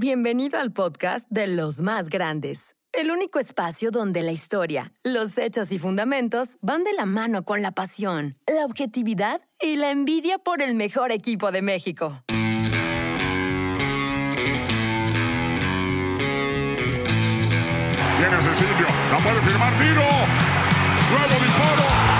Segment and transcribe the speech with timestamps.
[0.00, 2.76] Bienvenido al podcast de los más grandes.
[2.92, 7.62] El único espacio donde la historia, los hechos y fundamentos van de la mano con
[7.62, 12.22] la pasión, la objetividad y la envidia por el mejor equipo de México.
[12.28, 12.70] Viene
[18.40, 20.04] Cecilio, la puede firmar tiro.
[21.10, 22.17] Luego disparo.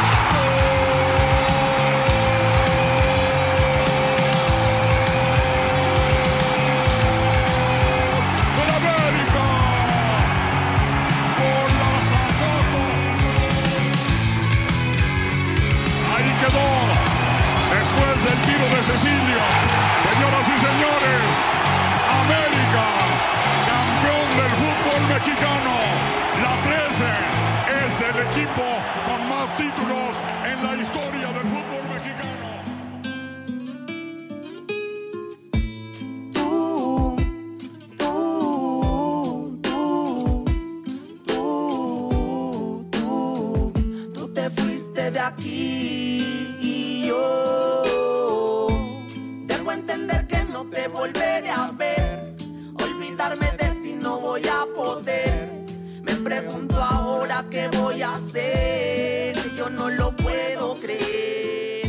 [50.72, 52.34] Te volveré a ver.
[52.82, 55.64] Olvidarme de ti no voy a poder.
[56.02, 59.36] Me pregunto ahora qué voy a hacer.
[59.56, 61.88] Yo no lo puedo creer.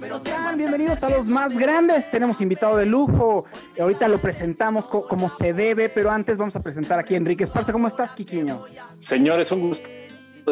[0.00, 2.10] Pero Sean bienvenidos a los más grandes.
[2.10, 3.44] Tenemos invitado de lujo.
[3.78, 7.44] Ahorita lo presentamos co- como se debe, pero antes vamos a presentar aquí a Enrique
[7.44, 7.72] Esparza.
[7.72, 8.62] ¿Cómo estás, Quiquiño?
[9.00, 9.88] Señores, un gusto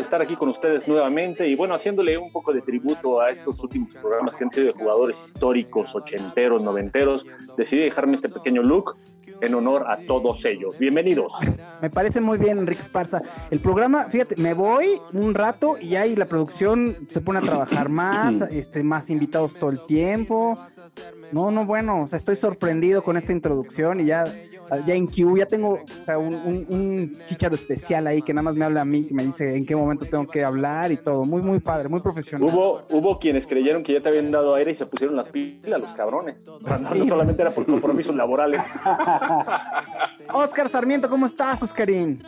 [0.00, 3.94] estar aquí con ustedes nuevamente y bueno, haciéndole un poco de tributo a estos últimos
[3.94, 7.26] programas que han sido de jugadores históricos, ochenteros, noventeros,
[7.56, 8.96] decidí dejarme este pequeño look
[9.40, 10.78] en honor a todos ellos.
[10.78, 11.32] Bienvenidos.
[11.82, 13.20] Me parece muy bien, Enrique Esparza.
[13.50, 17.88] El programa, fíjate, me voy un rato y ahí la producción se pone a trabajar
[17.88, 20.58] más, este, más invitados todo el tiempo.
[21.32, 24.24] No, no, bueno, o sea, estoy sorprendido con esta introducción y ya,
[24.86, 28.42] ya en Q, ya tengo, o sea, un, un, un chicharo especial ahí que nada
[28.42, 30.96] más me habla a mí, que me dice en qué momento tengo que hablar y
[30.96, 31.24] todo.
[31.24, 32.48] Muy, muy padre, muy profesional.
[32.48, 35.80] Hubo, hubo quienes creyeron que ya te habían dado aire y se pusieron las pilas,
[35.80, 36.46] los cabrones.
[36.46, 38.60] No, no solamente era por compromisos laborales.
[40.32, 42.22] Oscar Sarmiento, ¿cómo estás, Oscarín?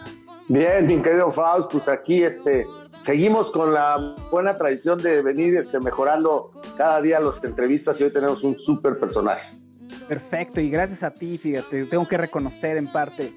[0.49, 2.67] Bien, mi querido Faust, pues aquí este,
[3.03, 8.13] seguimos con la buena tradición de venir este, mejorando cada día las entrevistas y hoy
[8.13, 9.51] tenemos un súper personaje.
[10.09, 13.35] Perfecto, y gracias a ti, fíjate, tengo que reconocer en parte.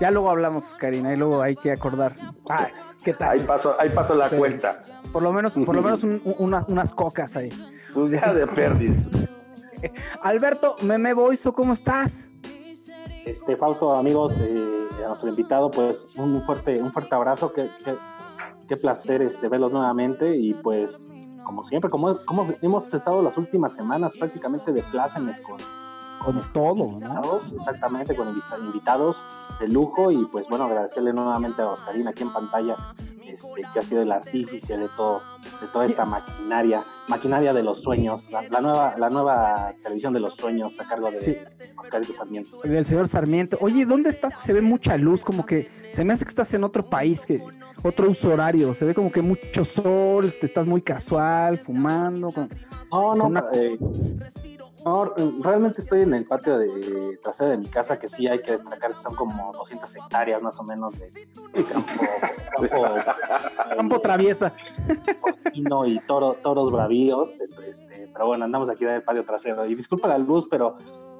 [0.00, 2.14] Ya luego hablamos, Oscarín, ahí luego hay que acordar.
[2.48, 2.72] Ay,
[3.04, 3.38] ¿qué tal?
[3.38, 4.36] Ahí paso, ahí paso la Sí.
[4.36, 4.82] cuenta.
[5.12, 7.50] Por lo menos, por lo menos un- un- una- unas cocas ahí.
[7.94, 8.96] Pues ya de perdis.
[10.22, 12.26] Alberto, Meme Boiso, ¿cómo estás?
[13.24, 17.96] Este, Fausto, amigos, eh, a nuestro invitado, pues un fuerte, un fuerte abrazo, qué, qué,
[18.68, 21.00] qué placer este, verlos nuevamente y pues
[21.46, 25.56] como siempre, como, como hemos estado las últimas semanas prácticamente de plácemes con,
[26.24, 26.84] Con todo, ¿no?
[26.86, 29.16] invitados, exactamente, con invita- invitados
[29.60, 32.74] de lujo y pues bueno, agradecerle nuevamente a Oscarina aquí en pantalla,
[33.24, 35.20] este, que ha sido el artífice de todo,
[35.60, 40.20] de toda esta maquinaria, maquinaria de los sueños, la, la nueva, la nueva televisión de
[40.20, 41.36] los sueños a cargo de Sí.
[41.78, 42.58] Oscarito Sarmiento.
[42.64, 43.56] Del señor Sarmiento.
[43.60, 44.36] Oye, ¿dónde estás?
[44.36, 47.24] Que se ve mucha luz, como que se me hace que estás en otro país,
[47.24, 47.40] que
[47.86, 48.74] otro uso horario.
[48.74, 52.30] Se ve como que mucho sol, te estás muy casual, fumando.
[52.32, 52.48] con-
[52.92, 53.78] No, no, Con una- eh,
[54.84, 58.52] no, realmente estoy en el patio de trasero de mi casa, que sí hay que
[58.52, 61.10] destacar que son como 200 hectáreas más o menos de
[61.64, 61.92] campo,
[62.56, 62.84] campo,
[63.76, 64.52] Campo traviesa.
[65.52, 69.66] y toro, toros bravíos, este, pero bueno, andamos aquí en el patio trasero.
[69.66, 70.76] Y disculpa la luz, pero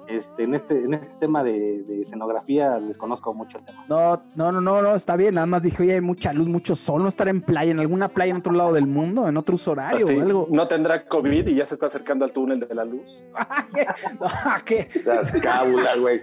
[0.08, 3.84] este, en este, en este tema de, de escenografía desconozco mucho el tema.
[3.88, 5.34] No, no, no, no, no, está bien.
[5.34, 7.02] Nada más dije, oye, hay mucha luz, mucho sol.
[7.02, 9.72] No estar en playa, en alguna playa en otro lado del mundo, en otro uso
[9.72, 10.46] horario Así, o algo.
[10.50, 13.24] no tendrá COVID y ya se está acercando al túnel de la luz.
[14.20, 14.28] No,
[14.64, 14.88] ¿qué?
[14.94, 16.22] Esas cábulas, güey.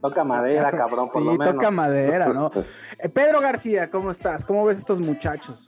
[0.00, 1.54] Toca madera, cabrón, por Sí, lo menos.
[1.54, 2.50] toca madera, ¿no?
[3.02, 4.44] Eh, Pedro García, ¿cómo estás?
[4.44, 5.66] ¿Cómo ves estos muchachos?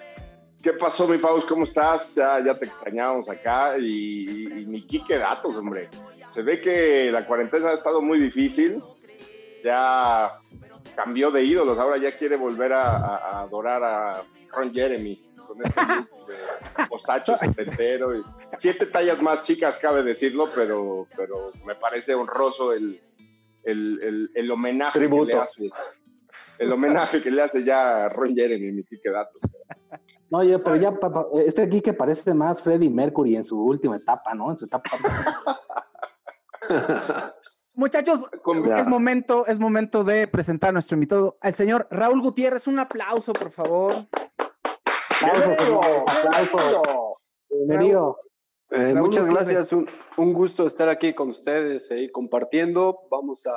[0.63, 1.49] ¿Qué pasó, mi Faust?
[1.49, 2.15] ¿Cómo estás?
[2.15, 5.89] Ya, ya te extrañábamos acá y, y ni Quique datos, hombre.
[6.35, 8.83] Se ve que la cuarentena ha estado muy difícil.
[9.65, 10.33] Ya
[10.97, 11.79] cambió de ídolos.
[11.79, 16.87] Ahora ya quiere volver a, a- a adorar a Ron Jeremy con ese look de
[16.89, 18.17] postacho setentero.
[18.17, 18.23] Y
[18.59, 23.01] siete tallas más chicas, cabe decirlo, pero, pero me parece honroso el,
[23.65, 25.27] el, el, el homenaje Tributo.
[25.27, 25.71] que le hace.
[26.59, 29.41] El homenaje que le hace ya a Ron Jeremy, mi tique datos.
[30.31, 33.97] No, oye, pero ya, papá, este aquí que parece más Freddie Mercury en su última
[33.97, 34.51] etapa, ¿no?
[34.51, 34.91] En su etapa.
[37.75, 38.27] Muchachos,
[38.77, 42.67] es momento, es momento de presentar a nuestro invitado, al señor Raúl Gutiérrez.
[42.67, 43.95] Un aplauso, por favor.
[47.49, 48.19] Bienvenido.
[48.71, 53.01] Eh, muchas gracias, un, un gusto estar aquí con ustedes ahí compartiendo.
[53.11, 53.53] Vamos a,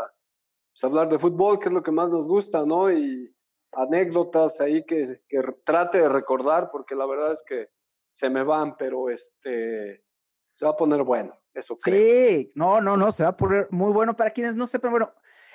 [0.71, 2.91] pues, hablar de fútbol, que es lo que más nos gusta, ¿no?
[2.91, 3.33] Y
[3.73, 7.69] anécdotas ahí que, que trate de recordar, porque la verdad es que
[8.11, 10.03] se me van, pero este
[10.55, 11.95] se va a poner bueno, eso creo.
[12.39, 14.91] Sí, no, no, no, se va a poner muy bueno para quienes no sepan.
[14.91, 15.11] Bueno,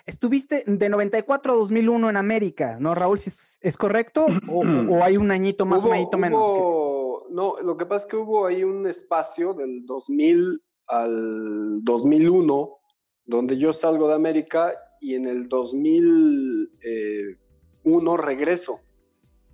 [0.07, 3.19] estuviste de 94 a 2001 en América, ¿no, Raúl?
[3.19, 4.27] Si es, ¿es correcto?
[4.49, 6.53] O, o hay un añito más, un Hubo- añito menos?
[6.53, 12.77] que- No, lo que pasa es que hubo ahí un espacio del 2000 al 2001
[13.25, 18.81] donde yo salgo de América y en el 2001 regreso.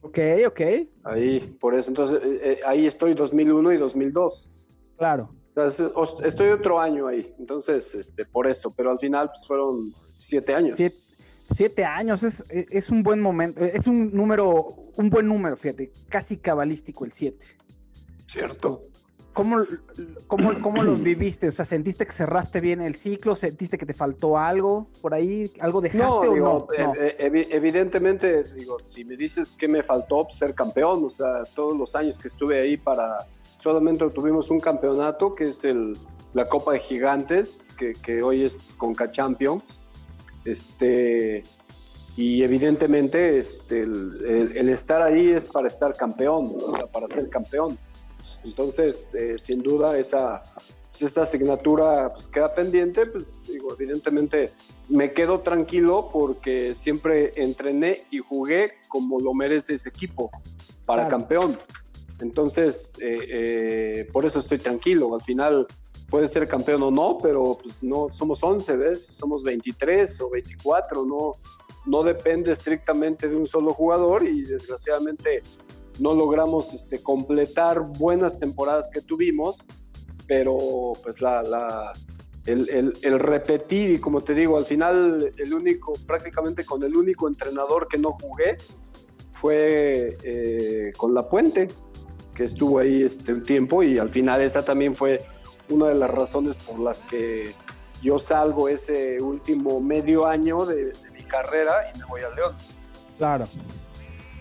[0.01, 0.61] Ok, ok,
[1.05, 1.91] Ahí, por eso.
[1.91, 4.53] Entonces, eh, eh, ahí estoy 2001 y 2002.
[4.97, 5.31] Claro.
[5.49, 5.91] Entonces,
[6.25, 7.35] estoy otro año ahí.
[7.39, 8.71] Entonces, este, por eso.
[8.77, 10.75] Pero al final, pues fueron siete años.
[10.77, 10.99] Siete,
[11.51, 14.53] siete años, es, un buen momento, es un número,
[14.97, 17.39] un buen número, fíjate, casi cabalístico el 7.
[18.27, 18.83] Cierto.
[19.33, 19.59] ¿Cómo,
[20.27, 21.49] cómo, ¿Cómo los viviste?
[21.49, 23.37] O sea, ¿sentiste que cerraste bien el ciclo?
[23.37, 25.51] ¿Sentiste que te faltó algo por ahí?
[25.61, 26.85] ¿Algo dejaste No, o digo, no?
[26.87, 26.95] No.
[26.95, 31.43] eh, eh, evi- evidentemente, digo, si me dices que me faltó ser campeón, o sea,
[31.55, 33.19] todos los años que estuve ahí para,
[33.71, 35.99] solamente tuvimos un campeonato, que es el,
[36.35, 39.65] la Copa de Gigantes, que, que hoy es Conca Champions,
[40.45, 41.43] este,
[42.17, 47.09] y evidentemente este, el, el- el estar ahí es para estar campeón, o sea, para
[47.09, 47.77] ser campeón.
[48.45, 50.45] Entonces, eh, sin duda, esa,
[51.01, 53.07] esa asignatura pues, queda pendiente.
[53.07, 54.53] Pues, digo, evidentemente
[54.89, 60.31] me quedo tranquilo porque siempre entrené y jugué como lo merece ese equipo
[60.87, 61.19] para Claro.
[61.19, 61.59] campeón.
[62.21, 65.15] Entonces, eh, eh, por eso estoy tranquilo.
[65.15, 65.67] Al final
[66.09, 69.07] puede ser campeón o no, pero pues no somos 11, ¿ves?
[69.11, 71.33] Somos 23 o 24, no,
[71.87, 75.43] no depende estrictamente de un solo jugador y desgraciadamente
[75.99, 79.59] no logramos este, completar buenas temporadas que tuvimos,
[80.27, 80.57] pero
[81.03, 81.93] pues la, la-
[82.47, 86.97] el, el- el repetir y como te digo, al final el único, prácticamente con el
[86.97, 88.57] único entrenador que no jugué
[89.33, 91.69] fue eh, con La Puente,
[92.37, 95.25] que estuvo ahí este, un tiempo y al final esa también fue
[95.71, 97.53] una de las razones por las que
[98.03, 102.55] yo salgo ese último medio año de, de mi carrera y me voy al León.
[103.19, 103.47] Claro.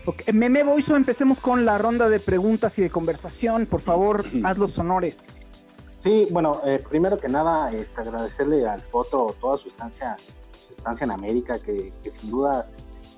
[0.06, 3.66] Ok, Meme Boiso, empecemos con la ronda de preguntas y de conversación.
[3.66, 5.28] Por favor, haz los honores.
[6.00, 10.16] Sí, bueno, eh, primero que nada, este, agradecerle al Potro toda su estancia,
[10.52, 12.68] su estancia en América, que, que sin duda,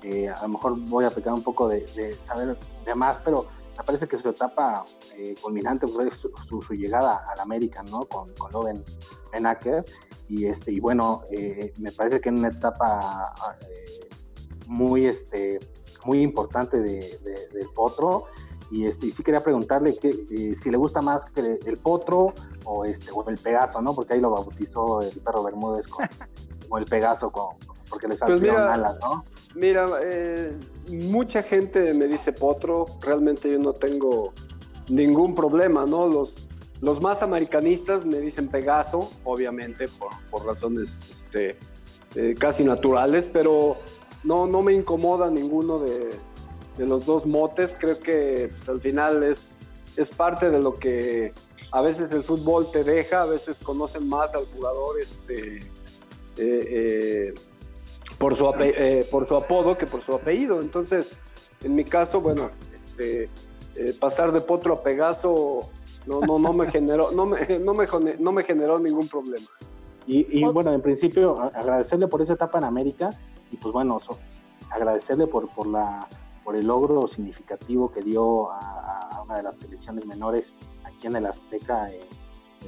[0.02, 3.48] eh, a lo mejor voy a pecar un poco de, de saber de más, pero
[3.78, 4.84] me parece que su etapa
[5.16, 8.00] eh, culminante fue su, su- su llegada al América, ¿no?
[8.00, 8.84] Con, con Loven
[9.32, 9.84] Benaker.
[10.28, 13.32] Y, este, y bueno, eh, me parece que en una etapa
[13.62, 14.08] eh,
[14.66, 15.58] muy, este,
[16.04, 18.24] muy importante de, de- del Potro.
[18.70, 22.34] Y, este, y sí quería preguntarle que, eh, si le gusta más que el Potro
[22.64, 23.94] o, este, o el Pegaso, ¿no?
[23.94, 26.06] Porque ahí lo bautizó el perro Bermúdez con,
[26.62, 27.56] como el Pegaso, con-
[27.88, 29.24] porque le Pues mira, alas, ¿no?
[29.54, 30.52] Mira, eh,
[30.88, 34.32] mucha gente me dice potro, realmente yo no tengo
[34.88, 36.06] ningún problema, ¿no?
[36.06, 36.48] Los,
[36.80, 41.58] los más americanistas me dicen Pegaso, obviamente, por, por razones este,
[42.14, 43.76] eh, casi naturales, pero
[44.24, 46.10] no, no me incomoda ninguno de,
[46.76, 49.56] de los dos motes, creo que pues, al final es,
[49.96, 51.32] es parte de lo que
[51.72, 55.64] a veces el fútbol te deja, a veces conocen más al jugador este, eh,
[56.38, 57.34] eh,
[58.18, 60.60] por, su ape- eh, por su apodo que por su apellido.
[60.60, 61.18] Entonces,
[61.62, 63.24] en mi caso, bueno, este,
[63.76, 65.68] eh, pasar de potro a Pegaso
[66.06, 67.86] no, no, no me generó, no me, no me,
[68.18, 69.46] no me generó ningún problema.
[70.06, 73.10] Y, y, bueno, en principio, agradecerle por esa etapa en América
[73.50, 74.18] y pues bueno, so-
[74.70, 76.06] agradecerle por, por, la,
[76.44, 81.16] por el logro significativo que dio a, a una de las selecciones menores aquí en
[81.16, 81.90] el Azteca.
[81.92, 82.00] eh,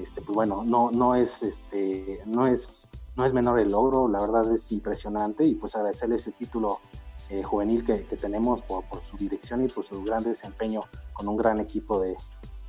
[0.00, 4.20] este, pues bueno, no, no, es, este, no, es, no es menor el logro, la
[4.20, 6.80] verdad es impresionante y pues agradecerle ese título
[7.28, 11.28] eh, juvenil que, que tenemos por, por su dirección y por su gran desempeño con
[11.28, 12.16] un gran equipo de,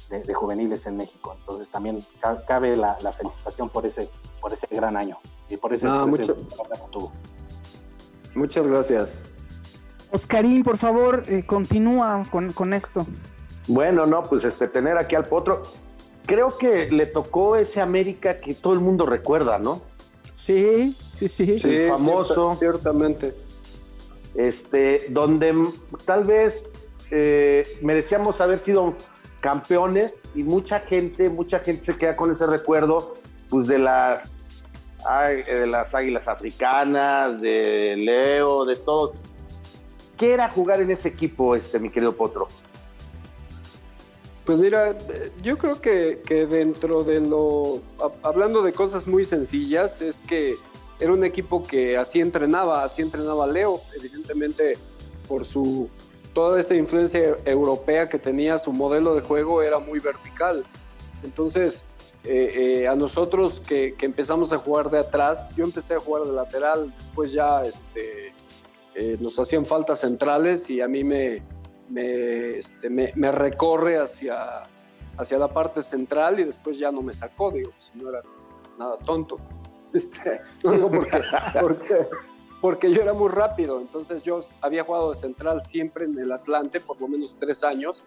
[0.10, 1.36] de, de juveniles en México.
[1.39, 4.10] Entonces también ca- cabe la, la felicitación por ese,
[4.41, 5.17] por ese gran año
[5.50, 6.36] y por ese, por mucho-
[6.91, 7.12] tuvo.
[8.36, 9.19] Muchas gracias.
[10.12, 13.05] Oscarín, por favor, eh, continúa con, con esto.
[13.67, 15.62] Bueno, no, pues este, tener aquí al Potro.
[16.25, 19.81] Creo que le tocó ese América que todo el mundo recuerda, ¿no?
[20.45, 20.95] Sí,
[21.29, 22.55] Sí, sí, el famoso.
[22.57, 23.33] ciertamente.
[24.33, 25.53] Este, donde
[26.05, 26.71] tal vez
[27.12, 28.95] eh, merecíamos haber sido
[29.39, 33.17] campeones y mucha gente, mucha gente se queda con ese recuerdo,
[33.50, 34.63] pues de las,
[35.45, 39.13] de las águilas africanas, de Leo, de todo.
[40.17, 42.48] ¿Qué era jugar en ese equipo, este, mi querido Potro?
[44.51, 44.98] Pues mira,
[45.41, 47.79] yo creo que, dentro de lo,
[48.22, 50.55] hablando de cosas muy sencillas, es que
[51.00, 54.74] era un equipo que así entrenaba, así entrenaba Leo, evidentemente
[55.25, 55.88] por su
[56.34, 60.63] toda esa influencia europea que tenía su modelo de juego era muy vertical.
[61.24, 61.86] Entonces,
[62.25, 66.34] eh, eh, a nosotros que, empezamos a jugar de atrás, yo empecé a jugar de
[66.34, 68.34] lateral, después ya este,
[68.96, 71.41] eh, nos hacían faltas centrales y a mí me,
[71.91, 74.63] me, este, me, recorre hacia,
[75.17, 78.21] hacia la parte central y después ya no me sacó, digo, si no era
[78.77, 79.38] nada tonto.
[79.93, 81.21] Este, no digo porque,
[81.62, 82.07] porque,
[82.62, 86.79] porque yo era muy rápido, entonces yo había jugado de central siempre en el Atlante,
[86.79, 88.05] por lo menos tres años,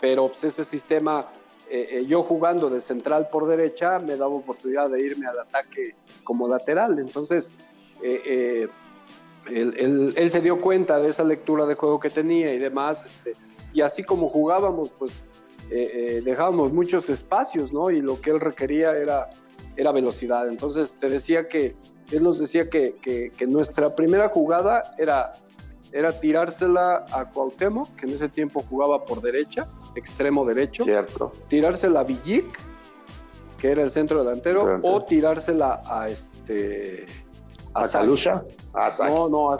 [0.00, 1.26] pero pues, ese sistema,
[1.68, 5.96] eh, eh, yo jugando de central por derecha, me daba oportunidad de irme al ataque
[6.22, 7.50] como lateral, entonces
[8.04, 8.68] eh,
[9.48, 13.34] él, se dio cuenta de esa lectura de juego que tenía y demás, este,
[13.72, 15.24] y así como jugábamos, pues
[15.68, 17.90] dejábamos muchos espacios, ¿no?
[17.90, 19.30] Y lo que él requería era,
[19.76, 21.74] era velocidad, entonces te decía que
[22.12, 25.32] él nos decía que, que, nuestra primera jugada era,
[25.92, 30.84] era tirársela a Cuauhtémoc, que en ese tiempo jugaba por derecha, extremo derecho.
[30.84, 31.32] Cierto.
[31.48, 32.46] Tirársela a Villic,
[33.58, 37.06] que era el centro delantero, o tirársela a este...
[37.76, 38.44] ¿A, Salusha?
[39.06, 39.58] No, no, a.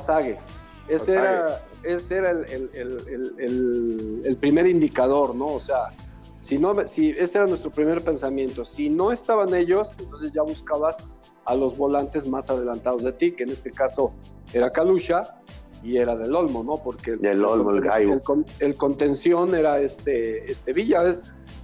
[0.89, 2.71] Ese era, ese era el, el,
[3.39, 5.49] el, el, primer indicador, ¿no?
[5.49, 5.89] O sea,
[6.41, 8.65] si no, si ese era nuestro primer pensamiento.
[8.65, 10.99] Si no estaban ellos, entonces ya buscabas
[11.45, 14.13] a los volantes más adelantados de ti, que en este caso
[14.53, 15.23] era Kalusha
[15.83, 16.77] y era del Olmo, ¿no?
[16.77, 18.23] Porque el, Olmo, el,
[18.61, 21.03] el, contención era este, este Villa.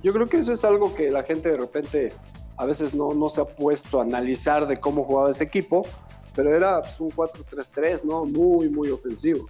[0.02, 2.12] yo creo que eso es algo que la gente de repente
[2.56, 5.84] a veces no, no se ha puesto a analizar de cómo jugaba ese equipo,
[6.34, 8.24] pero era pues, un 4-3-3, ¿no?
[8.24, 9.48] Muy, muy ofensivo.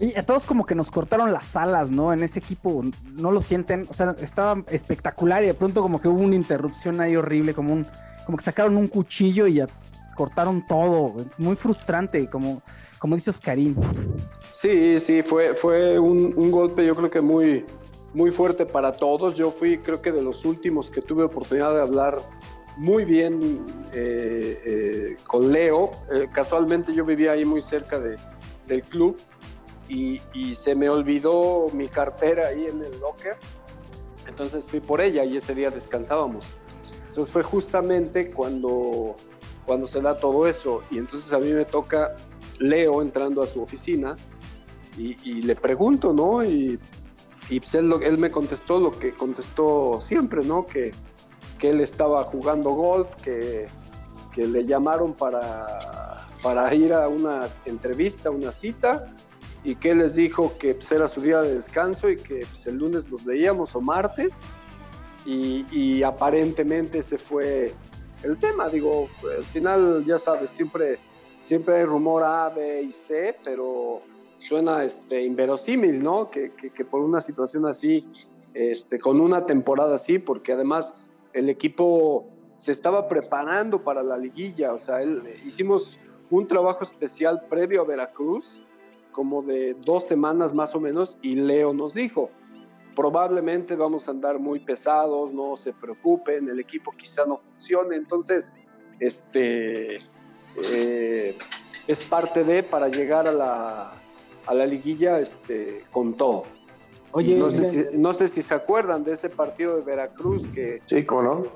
[0.00, 2.12] Y a todos como que nos cortaron las alas, ¿no?
[2.12, 2.82] En ese equipo,
[3.12, 3.86] ¿no lo sienten?
[3.90, 7.74] O sea, estaba espectacular y de pronto como que hubo una interrupción ahí horrible, como
[7.74, 7.86] un
[8.24, 9.66] como que sacaron un cuchillo y ya
[10.14, 11.14] cortaron todo.
[11.38, 12.62] Muy frustrante, como,
[12.98, 13.76] como dice Oscarín.
[14.52, 17.64] Sí, sí, fue, fue un, golpe yo creo que muy,
[18.14, 19.34] muy fuerte para todos.
[19.34, 22.18] Yo fui creo que de los últimos que tuve oportunidad de hablar
[22.80, 25.92] muy bien eh, eh, con Leo.
[26.10, 28.16] Eh, casualmente yo vivía ahí muy cerca de,
[28.66, 29.18] del club
[29.86, 30.18] y,
[30.54, 33.36] se me olvidó mi cartera ahí en el locker.
[34.26, 36.46] Entonces fui por ella y ese día descansábamos.
[37.08, 39.14] Entonces fue justamente cuando,
[39.66, 40.82] cuando se da todo eso.
[40.90, 42.16] Y entonces a mí me toca
[42.58, 44.16] Leo entrando a su oficina
[44.96, 46.42] y, le pregunto, ¿no?
[46.42, 46.78] Y,
[47.50, 50.64] y pues él, él, me contestó lo que contestó siempre, ¿no?
[50.64, 50.92] Que,
[51.60, 53.66] que él estaba jugando golf, que,
[54.32, 59.14] que le llamaron para, para ir a una entrevista, una cita,
[59.62, 62.76] y que les dijo que pues, era su día de descanso y que pues, el
[62.76, 64.40] lunes los veíamos o martes
[65.26, 67.72] y, aparentemente ese fue
[68.22, 68.68] el tema.
[68.68, 70.98] Digo, al final, ya sabes, siempre,
[71.44, 74.00] siempre hay rumor A, B y C, pero
[74.38, 76.30] suena este, inverosímil, ¿no?
[76.30, 78.08] Que, que, por una situación así,
[78.54, 80.94] este, con una temporada así, porque además
[81.32, 85.98] el equipo se estaba preparando para la liguilla, o sea, él, hicimos
[86.30, 88.66] un trabajo especial previo a Veracruz,
[89.12, 92.30] como de dos semanas más o menos, y Leo nos dijo,
[92.94, 98.52] probablemente vamos a andar muy pesados, no se preocupen, el equipo quizá no funcione, entonces
[98.98, 99.96] este,
[100.72, 101.36] eh,
[101.86, 103.92] es parte de para llegar a la,
[104.46, 106.44] a la liguilla este, con todo.
[107.12, 110.80] Oye, no sé, si, no sé, si, se acuerdan de ese partido de Veracruz que,
[110.86, 111.46] sí, ¿cómo no?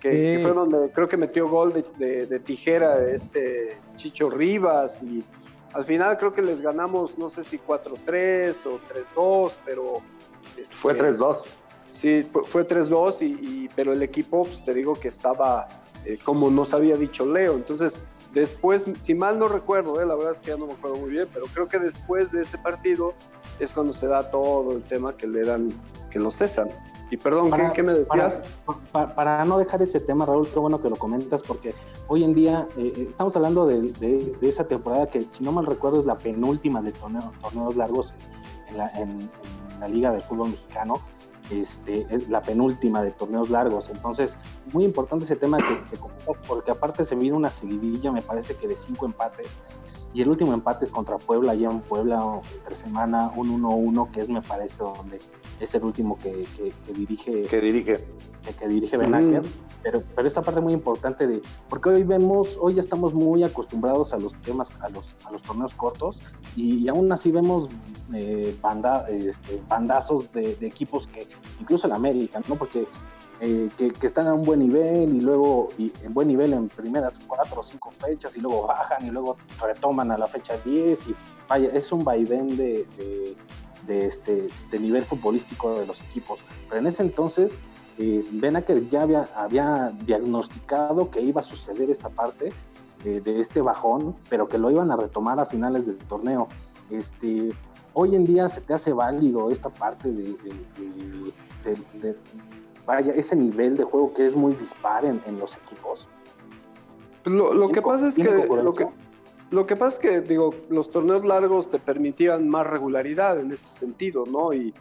[0.00, 5.22] que, fue donde creo que metió gol de, de, tijera este Chicho Rivas y
[5.74, 8.80] al final creo que les ganamos no sé si 4-3 o
[9.14, 10.02] 3-2, pero
[10.70, 11.44] fue 3-2.
[11.90, 15.68] Sí, fue 3-2, y, pero el equipo, pues, te digo que estaba
[16.06, 17.54] eh, como nos había dicho Leo.
[17.54, 17.94] Entonces,
[18.32, 21.10] después, si mal no recuerdo, eh, la verdad es que ya no me acuerdo muy
[21.10, 23.12] bien, pero creo que después de ese partido
[23.58, 25.70] es cuando se da todo el tema que le dan,
[26.10, 26.68] que lo cesan.
[27.12, 28.40] Y perdón, ¿qué, me decías?
[28.90, 31.74] Para, no dejar ese tema, Raúl, qué bueno que lo comentas, porque
[32.08, 36.06] hoy en día eh, estamos hablando de, esa temporada que, si no mal recuerdo, es
[36.06, 38.14] la penúltima de torneos, torneos largos
[38.70, 39.30] en la, en,
[39.78, 41.02] la Liga de Fútbol Mexicano.
[41.50, 43.90] este, es la penúltima de torneos largos.
[43.90, 44.38] Entonces,
[44.72, 46.02] muy importante ese tema que, que
[46.48, 49.50] porque aparte se viene una seguidilla, me parece que de cinco empates.
[50.14, 54.20] Y el último empate es contra Puebla, allá en Puebla, entre semana, un 1-1, que
[54.20, 55.18] es, me parece, donde
[55.58, 57.42] es el último que, que, dirige.
[57.42, 58.04] Que dirige.
[58.58, 59.42] Que, dirige Benaker.
[59.82, 61.40] Pero, pero esta parte muy importante de.
[61.68, 65.40] Porque hoy vemos, hoy ya estamos muy acostumbrados a los temas, a los, a los
[65.42, 66.20] torneos cortos,
[66.56, 67.68] y, aún así vemos
[68.12, 71.26] eh, banda, este, bandazos de, de, equipos que,
[71.58, 72.56] incluso en América, ¿no?
[72.56, 72.86] Porque
[73.44, 77.58] eh, que, están a un buen nivel y luego en buen nivel en primeras cuatro
[77.58, 81.14] o cinco fechas y luego bajan y luego retoman a la fecha 10 y
[81.48, 82.86] vaya, es un vaivén de,
[83.84, 86.38] de, este, de nivel futbolístico de los equipos.
[86.68, 87.52] Pero en ese entonces,
[87.98, 88.24] eh,
[88.88, 92.52] ya había, había diagnosticado que iba a suceder esta parte
[93.04, 96.46] eh, de este bajón, pero que lo iban a retomar a finales del torneo.
[96.90, 97.52] Este,
[97.92, 100.36] hoy en día se te hace válido esta parte de,
[101.64, 102.16] de
[102.86, 106.08] vaya, ese nivel de juego que es muy dispar en, los equipos.
[107.24, 108.86] Lo, que pasa es que lo, que
[109.50, 113.66] lo que pasa es que digo los torneos largos te permitían más regularidad en ese
[113.66, 114.52] sentido, ¿no?
[114.52, 114.74] Y,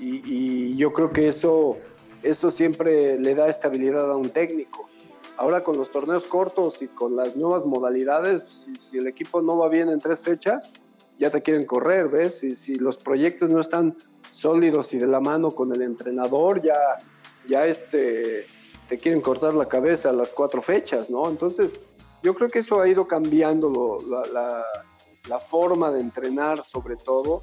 [0.00, 1.76] y, yo creo que eso
[2.22, 4.86] eso siempre le da estabilidad a un técnico.
[5.36, 9.58] Ahora con los torneos cortos y con las nuevas modalidades, si, si el equipo no
[9.58, 10.72] va bien en tres fechas,
[11.18, 12.38] ya te quieren correr, ¿ves?
[12.38, 13.96] Si, si los proyectos no están
[14.30, 16.74] sólidos y de la mano con el entrenador, ya,
[17.48, 18.46] ya este,
[18.88, 21.28] te quieren cortar la cabeza a las cuatro fechas, ¿no?
[21.28, 21.80] Entonces,
[22.22, 24.64] yo creo que eso ha ido cambiando la,
[25.28, 27.42] la, forma de entrenar sobre todo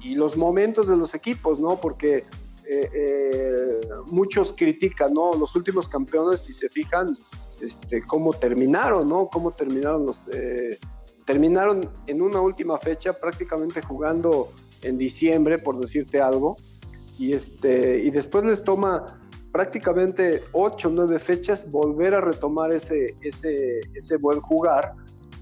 [0.00, 1.80] y los momentos de los equipos, ¿no?
[1.80, 2.24] Porque
[2.68, 5.32] eh, eh, muchos critican, ¿no?
[5.32, 7.14] Los últimos campeones, si se fijan,
[7.60, 9.28] este, cómo terminaron, ¿no?
[9.28, 10.22] Cómo terminaron los...
[10.32, 10.78] Eh,
[11.24, 14.50] terminaron en una última fecha prácticamente jugando
[14.82, 16.56] en diciembre, por decirte algo,
[17.16, 19.04] y, este, y después les toma
[19.52, 24.94] prácticamente ocho o nueve fechas volver a retomar ese, ese, buen jugar.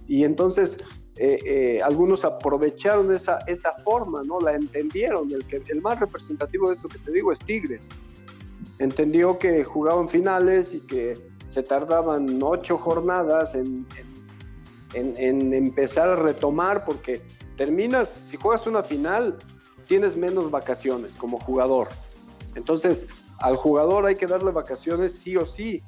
[0.09, 0.79] Y entonces
[1.17, 4.41] eh, eh, algunos aprovecharon esa, esa forma, ¿no?
[4.41, 5.29] La entendieron.
[5.31, 7.91] El, el más representativo de esto que te digo es Tigres.
[8.79, 11.15] Entendió que jugaban finales y que
[11.55, 13.87] se tardaban ocho jornadas en,
[14.95, 17.23] en empezar a retomar porque
[17.57, 19.37] terminas, si juegas una final,
[19.87, 21.89] tienes menos vacaciones como jugador.
[22.55, 23.07] Entonces,
[23.41, 25.83] al jugador hay que darle vacaciones sí o sí.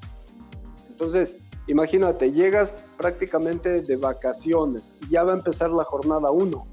[0.88, 1.36] Entonces,
[1.66, 6.66] imagínate, llegas prácticamente de vacaciones y ya va a empezar la jornada 1.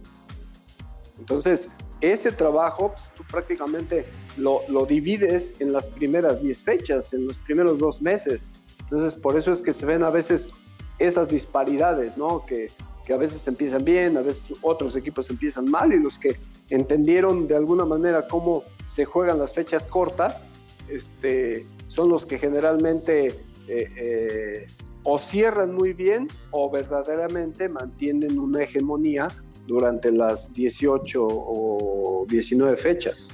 [1.19, 1.69] Entonces,
[2.01, 4.03] ese trabajo pues, tú prácticamente
[4.37, 8.51] lo, lo, divides en las primeras 10 fechas, en los primeros dos meses.
[8.81, 10.49] Entonces, por eso es que se ven a veces
[10.97, 12.45] esas disparidades, ¿no?
[12.45, 12.67] Que,
[13.03, 16.39] que a veces empiezan bien, a veces otros equipos empiezan mal y los que
[16.69, 20.45] entendieron de alguna manera cómo se juegan las fechas cortas,
[20.91, 23.27] este, son los que generalmente
[23.67, 24.67] eh, eh,
[25.03, 29.27] o cierran muy bien o verdaderamente mantienen una hegemonía
[29.67, 33.29] durante las 18 o 19 fechas.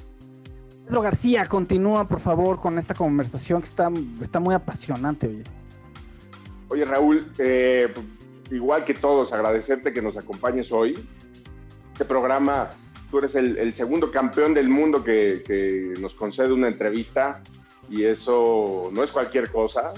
[0.85, 3.91] Pedro García, continúa por favor con esta conversación que está,
[4.21, 5.27] está muy apasionante.
[5.27, 5.43] Oye,
[6.69, 7.91] oye Raúl, eh,
[8.51, 10.93] igual que todos, agradecerte que nos acompañes hoy.
[11.93, 12.69] Este programa
[13.09, 17.41] tú eres el, segundo campeón del mundo que, nos concede una entrevista
[17.89, 19.93] y eso no es cualquier cosa.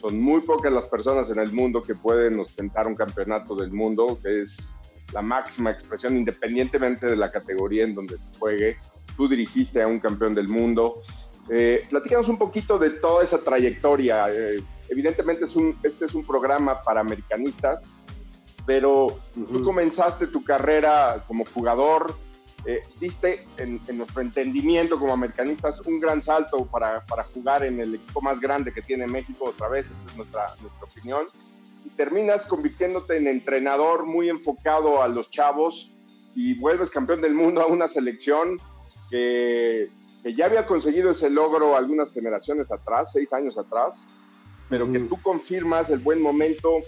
[0.00, 4.18] son muy pocas las personas en el mundo que pueden ostentar un campeonato del mundo,
[4.22, 4.76] que es
[5.12, 8.76] la máxima expresión independientemente de la categoría en donde se juegue.
[9.16, 11.02] Tú dirigiste a un campeón del mundo.
[11.50, 14.30] Eh, platícanos un poquito de toda esa trayectoria.
[14.30, 17.94] Eh, evidentemente es este es un programa para americanistas,
[18.68, 22.14] pero tú comenzaste tu carrera como jugador,
[22.66, 27.94] eh, diste en, nuestro entendimiento como americanistas un gran salto para, para, jugar en el
[27.94, 31.26] equipo más grande que tiene México otra vez, esta es nuestra, nuestra opinión,
[31.86, 35.90] y terminas convirtiéndote en entrenador muy enfocado a los chavos
[36.34, 38.58] y vuelves campeón del mundo a una selección
[39.08, 39.88] que,
[40.22, 44.04] que ya había conseguido ese logro algunas generaciones atrás, seis años atrás,
[44.68, 46.82] pero que tú confirmas el buen momento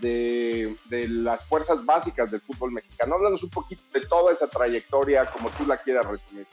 [0.00, 0.76] de,
[1.08, 3.14] las fuerzas básicas del fútbol mexicano.
[3.14, 6.46] Háblanos un poquito de toda esa trayectoria, como tú la quieras resumir.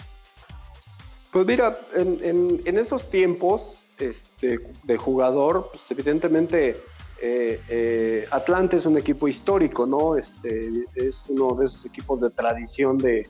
[1.32, 6.74] Pues mira, en, esos tiempos este, de jugador, pues evidentemente
[7.22, 10.16] eh, eh, Atlante es un equipo histórico, ¿no?
[10.16, 13.28] Este, es uno de esos equipos de tradición de,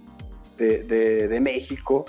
[0.58, 2.06] de, México.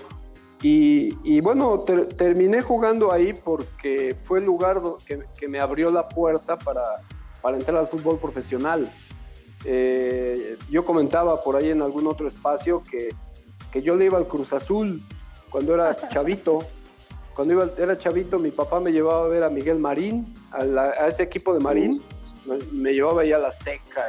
[0.62, 1.82] Y, bueno,
[2.18, 6.82] terminé jugando ahí porque fue el lugar que, que me abrió la puerta para,
[7.42, 8.90] para entrar al fútbol profesional.
[9.64, 13.10] Eh, yo comentaba por ahí en algún otro espacio que,
[13.72, 15.02] que, yo le iba al Cruz Azul
[15.50, 16.58] cuando era chavito.
[17.34, 20.94] Cuando iba, era chavito, mi papá me llevaba a ver a Miguel Marín, a, la-
[20.98, 22.02] a ese equipo de Marín.
[22.46, 24.08] Me, me llevaba ahí a la Azteca.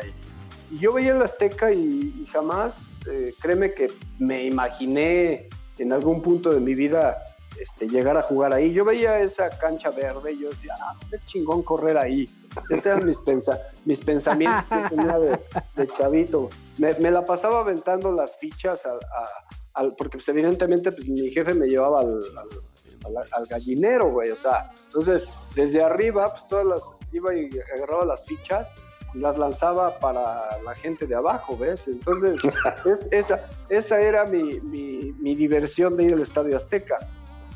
[0.71, 3.87] Y, y yo veía la Azteca y, y jamás, eh, créeme que
[4.19, 7.23] me imaginé en algún punto de mi vida
[7.59, 8.71] este, llegar a jugar ahí.
[8.73, 12.25] Yo veía esa cancha verde y yo decía, ah, qué chingón correr ahí.
[12.69, 15.39] Esos eran mis, pensa- mis pensamientos que tenía de,
[15.75, 16.49] de chavito.
[16.79, 21.27] Me, me la pasaba aventando las fichas al, a- al- porque pues, evidentemente pues, mi
[21.29, 24.31] jefe me llevaba al, al- al- al gallinero, güey.
[24.31, 26.81] O sea, entonces desde arriba, pues todas las,
[27.13, 28.69] iba y agarraba las fichas
[29.13, 31.87] y las lanzaba para la gente de abajo, ¿ves?
[31.87, 32.35] Entonces,
[32.85, 36.97] es- esa, esa era mi, mi- mi diversión de ir al Estadio Azteca.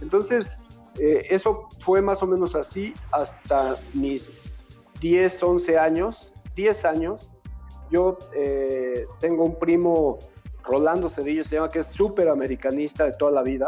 [0.01, 0.58] Entonces,
[0.99, 4.54] eh, eso fue más o menos así hasta mis
[4.99, 7.29] 10, 11 años, 10 años.
[7.91, 10.19] Yo eh, tengo un primo,
[10.63, 13.67] Rolando Cedillo se llama, que es súper americanista de toda la vida,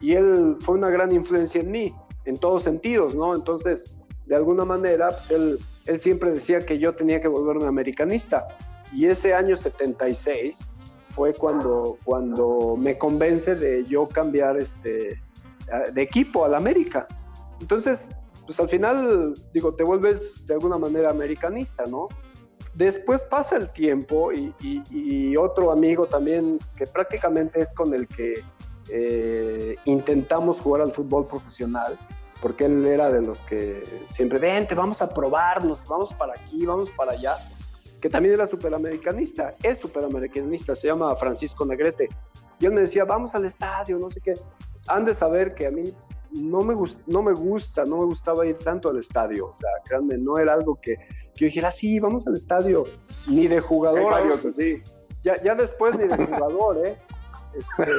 [0.00, 1.94] y él fue una gran influencia en mí,
[2.24, 3.34] en todos sentidos, ¿no?
[3.34, 3.96] Entonces,
[4.26, 8.46] de alguna manera, pues, él, él siempre decía que yo tenía que volverme americanista,
[8.92, 10.56] y ese año 76
[11.14, 15.20] fue cuando, cuando me convence de yo cambiar este,
[15.92, 17.06] de equipo al América.
[17.60, 18.08] Entonces,
[18.50, 22.08] pues al final, digo, te vuelves de alguna manera americanista, ¿no?
[22.74, 28.42] Después pasa el tiempo y, otro amigo también, que prácticamente es con el que
[28.88, 31.96] eh, intentamos jugar al fútbol profesional,
[32.42, 33.84] porque él era de los que
[34.16, 37.36] siempre, vente, vamos a probarnos, vamos para aquí, vamos para allá,
[38.00, 42.08] que también era superamericanista, es superamericanista, se llama Francisco Negrete.
[42.58, 44.34] Y él me decía, vamos al estadio, no sé qué.
[44.88, 45.84] Han de saber que a mí
[46.32, 49.46] no me, gus- no me gusta, no me gustaba ir tanto al estadio.
[49.48, 52.84] O sea, créanme, no era algo que, que yo dijera, sí, vamos al estadio,
[53.26, 54.10] ni de jugador.
[54.10, 54.82] Varios así.
[55.22, 56.96] Ya, ya después ni de jugador, ¿eh?
[57.52, 57.92] Este,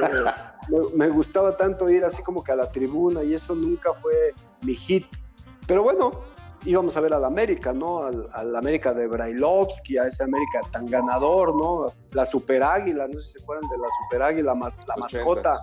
[0.70, 4.32] me, me gustaba tanto ir así como que a la tribuna y eso nunca fue
[4.64, 5.06] mi hit.
[5.66, 6.10] Pero bueno,
[6.64, 8.04] íbamos a ver al América, ¿no?
[8.04, 11.86] Al, al América de Brailovsky, a ese América tan ganador, ¿no?
[12.12, 15.60] La Super Águila, no sé si se acuerdan de la Super Águila, más, la mascota.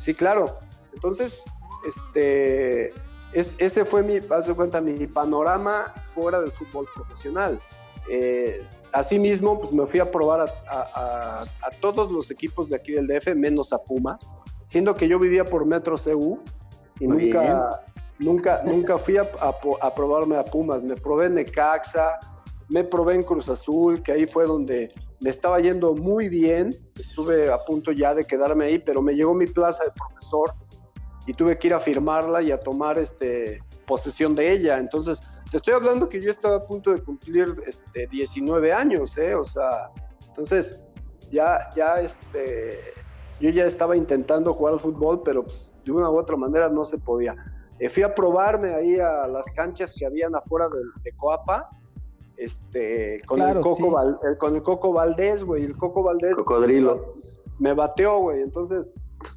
[0.00, 0.46] Sí, claro.
[0.94, 1.42] Entonces,
[1.86, 2.88] este,
[3.32, 7.58] es, ese fue mi, haz de cuenta, mi panorama fuera del fútbol profesional.
[8.10, 12.76] Eh, asimismo, pues me fui a probar a, a- a- a todos los equipos de
[12.76, 16.38] aquí del DF, menos a Pumas, siendo que yo vivía por Metro CU
[17.00, 17.82] y Muy nunca,
[18.18, 20.82] nunca, nunca fui a probarme a Pumas.
[20.82, 22.18] Me probé en Necaxa,
[22.68, 26.70] me probé en Cruz Azul, que ahí fue donde me estaba yendo muy bien.
[26.98, 30.52] Estuve a punto ya de quedarme ahí, pero me llegó mi plaza de profesor
[31.26, 34.78] y tuve que ir a firmarla y a tomar este, posesión de ella.
[34.78, 39.34] Entonces, te estoy hablando que yo estaba a punto de cumplir este, 19 años, ¿eh?
[39.34, 39.90] O sea,
[40.28, 40.80] entonces
[41.30, 42.78] ya, ya, este,
[43.40, 46.84] yo ya estaba intentando jugar al fútbol, pero pues, de una u otra manera no
[46.84, 47.34] se podía.
[47.78, 51.68] Eh, fui a probarme ahí a las canchas que habían afuera de, de Coapa,
[52.36, 53.88] este, con, Claro, el Coco sí.
[53.90, 56.34] Val- eh, con el Coco Valdés, güey, el Coco Valdés.
[56.34, 57.14] Cocodrilo.
[57.58, 58.92] Me bateó, güey, entonces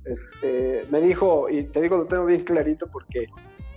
[0.05, 3.27] este, me dijo, y te digo, lo tengo bien clarito porque,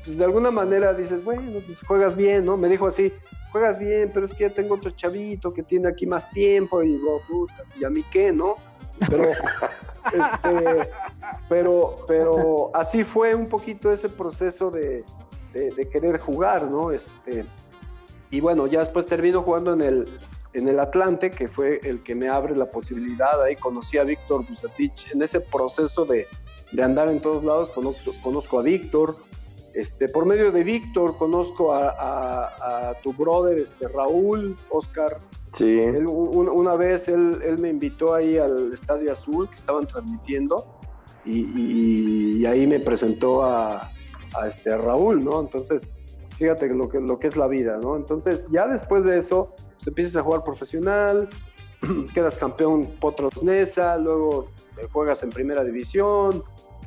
[0.05, 2.57] pues de alguna manera dices, bueno, pues juegas bien, ¿no?
[2.57, 3.13] Me dijo así,
[3.53, 6.89] juegas bien, pero es que ya tengo otro chavito que tiene aquí más tiempo y
[6.89, 8.57] digo, puta, ¿y a mí qué, no?
[9.09, 9.31] Pero,
[10.13, 10.89] este,
[11.49, 15.05] pero, pero así fue un poquito ese proceso de,
[15.53, 16.91] de- de querer jugar, ¿no?
[16.91, 17.45] Este,
[18.31, 20.05] y bueno, ya después termino jugando en el,
[20.55, 23.43] en el Atlante, que fue el que me abre la posibilidad.
[23.43, 25.13] Ahí conocí a Víctor Bucetich.
[25.13, 26.27] En ese proceso de,
[26.73, 29.17] de andar en todos lados, conozco, conozco a Víctor.
[29.75, 35.19] Este, por medio de Víctor conozco a, a- a tu brother, este, Raúl, Oscar.
[35.57, 35.79] Sí.
[35.81, 40.79] Él, un- una vez él, él me invitó ahí al Estadio Azul que estaban transmitiendo
[41.25, 43.91] y, y- y ahí me presentó a,
[44.39, 45.41] a este, Raúl, ¿no?
[45.41, 45.91] Entonces,
[46.37, 47.97] fíjate lo que, lo que es la vida, ¿no?
[47.97, 51.29] Entonces, ya después de eso, pues empiezas a jugar profesional,
[52.15, 54.49] quedas campeón Potros Nesa, luego
[54.93, 56.45] juegas en primera división,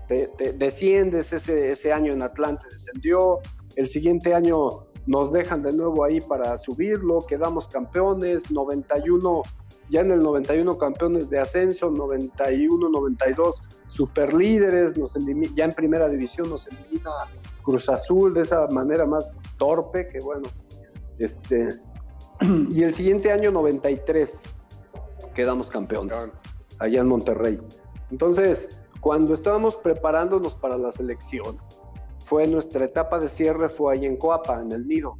[0.08, 3.39] te, desciendes, ese, ese año en Atlante descendió,
[3.75, 9.41] el siguiente año nos dejan de nuevo ahí para subirlo, quedamos campeones, 91,
[9.89, 15.15] ya en el 91 campeones de ascenso, 91, 92 superlíderes, nos
[15.53, 17.12] ya en primera división nos elimina
[17.62, 20.47] Cruz Azul de esa manera más torpe que bueno,
[21.19, 21.77] este,
[22.69, 24.41] y el siguiente año 93
[25.33, 26.31] quedamos campeones
[26.79, 27.59] allá en Monterrey.
[28.11, 31.57] Entonces, cuando estábamos preparándonos para la selección,
[32.25, 35.15] fue nuestra etapa de cierre, fue ahí en Coapa, en el Nido.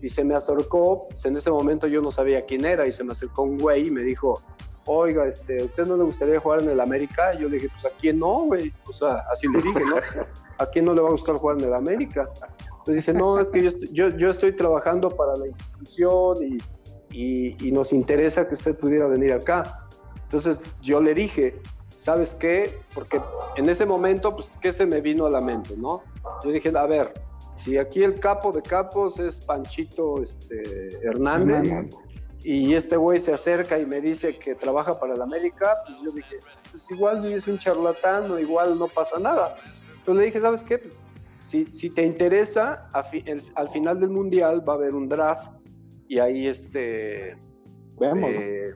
[0.00, 3.04] Y se me acercó, pues, en ese momento yo no sabía quién era, y se
[3.04, 4.40] me acercó un güey y me dijo,
[4.86, 7.34] oiga, este, ¿a usted no le gustaría jugar en el América?
[7.34, 8.72] Y yo le dije, pues a quién no, güey.
[8.88, 9.96] O sea, así le dije, ¿no?
[10.58, 12.28] ¿A quién no le va a gustar jugar en el América?
[12.80, 16.58] Entonces dice, no, es que yo, estoy- yo, yo estoy trabajando para la institución y,
[17.16, 19.86] y- y nos interesa que usted pudiera venir acá.
[20.24, 21.60] Entonces yo le dije,
[21.98, 22.78] ¿sabes qué?
[22.94, 23.20] Porque
[23.56, 26.02] en ese momento, pues, ¿qué se me vino a la mente, no?
[26.44, 27.12] Yo dije, a ver,
[27.56, 30.62] si aquí el capo de capos es Panchito este,
[31.06, 31.94] Hernández, Hernández.
[32.42, 36.10] y este güey se acerca y me dice que trabaja para el América, pues yo
[36.12, 36.36] dije,
[36.70, 39.56] pues igual es un charlatán o igual no pasa nada.
[39.98, 40.78] Entonces le dije, ¿sabes qué?
[40.78, 40.96] Pues,
[41.50, 45.08] si, si te interesa, a fi- el- al final del Mundial va a haber un
[45.08, 45.50] draft
[46.08, 47.36] y ahí este...
[47.98, 48.30] Veamos.
[48.32, 48.70] eh,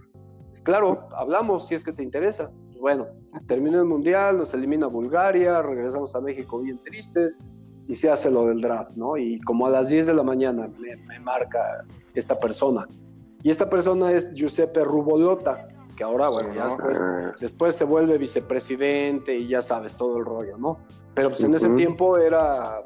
[0.49, 2.51] pues claro, hablamos si es que te interesa.
[2.69, 3.07] Pues bueno,
[3.47, 7.39] terminó el Mundial, nos elimina Bulgaria, regresamos a México bien tristes
[7.89, 9.17] y se hace lo del draft, ¿no?
[9.17, 11.85] Y como a las 10 de la mañana me, me marca
[12.15, 12.87] esta persona.
[13.43, 17.01] Y esta persona es Giuseppe Rubolota, que ahora, bueno, ya después,
[17.41, 20.79] después se vuelve vicepresidente y ya sabes todo el rollo, ¿no?
[21.15, 21.77] Pero pues en ese Ujú.
[21.77, 22.85] tiempo era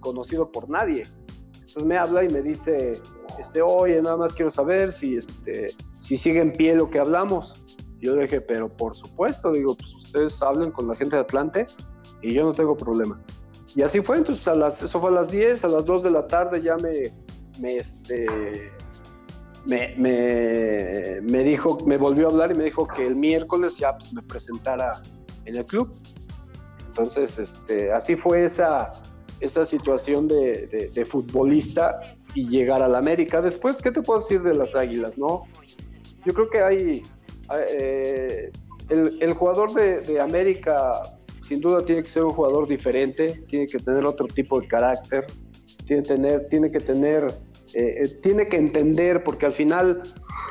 [0.00, 1.04] conocido por nadie.
[1.54, 2.92] Entonces me habla y me dice,
[3.38, 5.68] este, oye, nada más quiero saber si, este,
[6.00, 7.64] si sigue en pie lo que hablamos.
[8.00, 11.66] Yo le dije, pero por supuesto, digo, pues ustedes hablen con la gente de Atlante
[12.20, 13.20] y yo no tengo problema.
[13.74, 16.10] Y así fue, entonces a las, eso fue a las 10, a las 2 de
[16.10, 16.92] la tarde ya me,
[17.60, 18.70] me, este,
[19.66, 19.94] me,
[21.22, 24.22] me, dijo, me volvió a hablar y me dijo que el miércoles ya pues, me
[24.22, 24.92] presentara
[25.44, 25.92] en el club.
[26.86, 28.92] Entonces, este, así fue esa,
[29.40, 32.00] esa situación de futbolista
[32.34, 33.40] y llegar al América.
[33.40, 35.44] Después, ¿qué te puedo decir de las Águilas, no?
[36.24, 37.02] Yo creo que hay,
[37.78, 38.50] eh,
[38.88, 40.92] el, el jugador de, de América
[41.46, 45.26] sin duda tiene que ser un jugador diferente, tiene que tener otro tipo de carácter,
[45.86, 47.26] tiene, tener, tiene que tener,
[47.74, 50.02] eh, eh, tiene que entender, porque al final,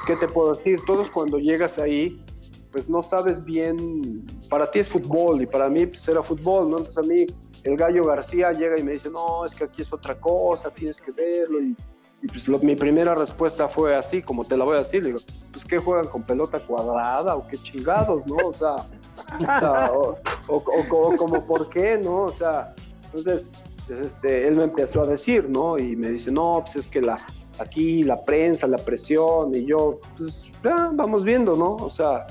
[0.07, 0.79] ¿qué te puedo decir?
[0.85, 2.23] Todos cuando llegas ahí,
[2.71, 6.77] pues no sabes bien, para ti es fútbol y para mí pues era fútbol, ¿no?
[6.79, 7.25] Entonces a mí
[7.63, 10.99] el gallo García llega y me dice, no, es que aquí es otra cosa, tienes
[10.99, 11.61] que verlo.
[11.61, 11.75] Y,
[12.23, 15.19] y, pues lo- mi primera respuesta fue así, como te la voy a decir, digo,
[15.51, 18.37] pues ¿qué juegan con pelota cuadrada o qué chingados, ¿no?
[18.47, 18.75] O, sea,
[19.93, 22.23] o- o- o- o como por qué, ¿no?
[22.23, 22.73] O sea,
[23.05, 23.49] entonces
[23.87, 25.77] pues, este, él me empezó a decir, ¿no?
[25.77, 27.17] Y me dice, no, pues es que la,
[27.59, 31.75] aquí la prensa, la presión, y yo, pues ya, vamos viendo, ¿no?
[31.75, 32.25] O sea,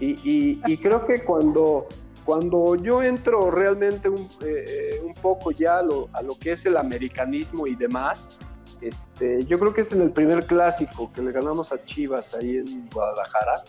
[0.00, 1.86] y, y- y creo que cuando,
[2.24, 6.66] cuando yo entro realmente un, eh, un poco ya a lo, a lo que es
[6.66, 8.38] el americanismo y demás,
[8.80, 12.56] este, yo creo que es en el primer clásico que le ganamos a Chivas ahí
[12.58, 13.62] en Guadalajara,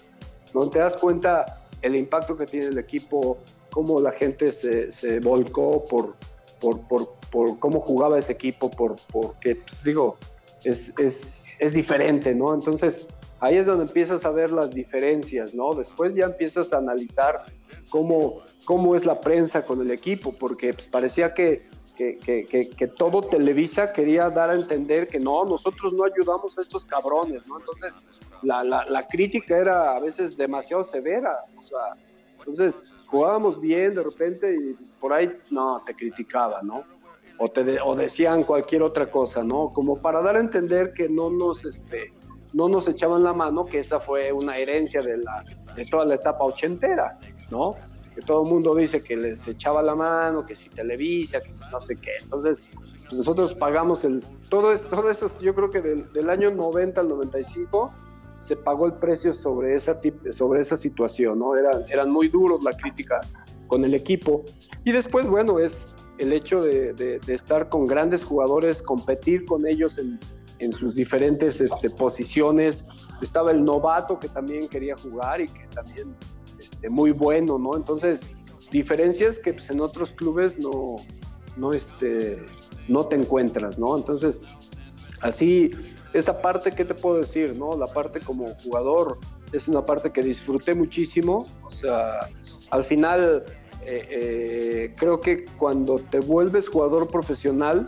[0.53, 1.45] donde te das cuenta
[1.81, 3.37] el impacto que tiene el equipo,
[3.71, 6.15] cómo la gente se, se volcó por,
[6.59, 10.17] por, por, por cómo jugaba ese equipo, por, porque, pues, digo,
[10.63, 12.53] es, es, es diferente, ¿no?
[12.53, 13.07] Entonces,
[13.39, 15.71] ahí es donde empiezas a ver las diferencias, ¿no?
[15.73, 17.45] Después ya empiezas a analizar
[17.89, 22.87] cómo, cómo es la prensa con el equipo, porque pues, parecía que, que, que- que-
[22.87, 27.59] todo Televisa quería dar a entender que no, nosotros no ayudamos a estos cabrones, ¿no?
[27.59, 27.93] Entonces,
[28.43, 31.95] la, la, la crítica era a veces demasiado severa, o sea,
[32.37, 36.83] entonces jugábamos bien de repente y pues, por ahí, no, te criticaba, ¿no?
[37.39, 39.71] O, te de- o decían cualquier otra cosa, ¿no?
[39.73, 42.11] Como para dar a entender que no nos, este,
[42.53, 45.43] no nos echaban la mano, que esa fue una herencia de, la,
[45.75, 47.19] de toda la etapa ochentera,
[47.51, 47.75] ¿no?
[48.15, 51.61] Que todo el mundo dice que les echaba la mano, que si Televisa, que si
[51.71, 52.11] no sé qué.
[52.23, 52.67] Entonces,
[53.07, 54.23] pues nosotros pagamos el...
[54.49, 57.93] Todo, es, todo eso, yo creo que del, del año 90 al 95
[58.41, 59.99] se pagó el precio sobre esa,
[60.31, 61.55] sobre esa situación, ¿no?
[61.55, 63.19] Eran, eran muy duros la crítica
[63.67, 64.43] con el equipo.
[64.83, 70.19] Y después, bueno, es el hecho de, estar con grandes jugadores, competir con ellos en,
[70.59, 72.83] en sus diferentes este, posiciones.
[73.21, 76.15] Estaba el novato que también quería jugar y que también
[76.59, 77.75] este, muy bueno, ¿no?
[77.75, 78.19] Entonces,
[78.71, 80.95] diferencias que pues, en otros clubes no,
[81.55, 82.43] no, este,
[82.87, 83.97] no te encuentras, ¿no?
[83.97, 84.35] Entonces,
[85.21, 85.71] así,
[86.13, 87.77] esa parte, ¿qué te puedo decir, no?
[87.77, 89.17] La parte como jugador
[89.51, 92.19] es una parte que disfruté muchísimo, o sea,
[92.71, 93.43] al final
[93.87, 97.85] eh, eh, creo que cuando te vuelves jugador profesional,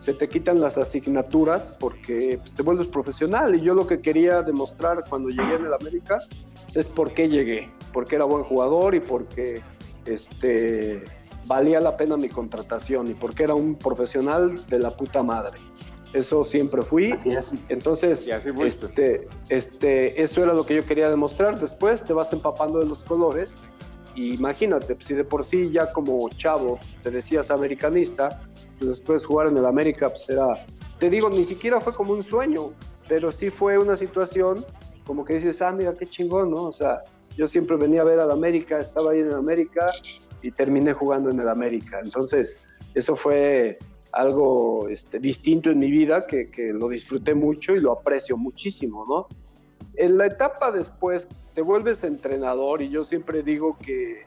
[0.00, 4.42] se te quitan las asignaturas porque pues, te vuelves profesional y yo lo que quería
[4.42, 6.18] demostrar cuando llegué en el América
[6.64, 9.62] pues, es por qué llegué, porque era buen jugador y porque
[10.04, 11.04] este,
[11.46, 15.58] valía la pena mi contratación y porque era un profesional de la puta madre.
[16.12, 17.14] Eso siempre fui.
[17.68, 18.28] Entonces,
[18.58, 21.58] este, este, eso era lo que yo quería demostrar.
[21.60, 23.54] Después te vas empapando de los colores.
[24.16, 28.42] Y imagínate, pues, si de por sí ya como chavo te decías americanista,
[28.78, 30.54] pues después jugar en el América, pues era,
[30.98, 32.72] te digo, ni siquiera fue como un sueño,
[33.06, 34.64] pero sí fue una situación
[35.06, 36.64] como que dices, ah, mira, qué chingón, ¿no?
[36.64, 37.04] O sea,
[37.36, 39.92] yo siempre venía a ver al América, estaba ahí en el América
[40.42, 42.00] y terminé jugando en el América.
[42.02, 43.78] Entonces, eso fue
[44.12, 49.04] algo este, distinto en mi vida que, que lo disfruté mucho y lo aprecio muchísimo,
[49.06, 49.28] ¿no?
[49.96, 54.24] En la etapa después te vuelves entrenador y yo siempre digo que,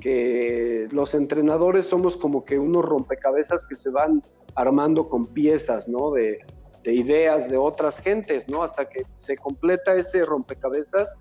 [0.00, 4.22] que los entrenadores somos como que unos rompecabezas que se van
[4.54, 6.10] armando con piezas, ¿no?
[6.10, 6.40] De,
[6.82, 8.62] de ideas de otras gentes, ¿no?
[8.62, 11.16] Hasta que se completa ese rompecabezas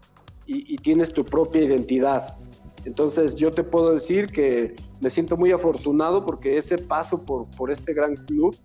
[0.45, 2.35] y, y, tienes tu propia identidad.
[2.83, 7.71] Entonces yo te puedo decir que me siento muy afortunado porque ese paso por, por
[7.71, 8.55] este gran club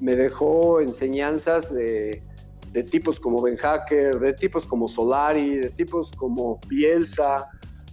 [0.00, 2.22] me dejó enseñanzas de,
[2.72, 7.48] de tipos como Ben Hacker, de tipos como Solari, de tipos como Bielsa,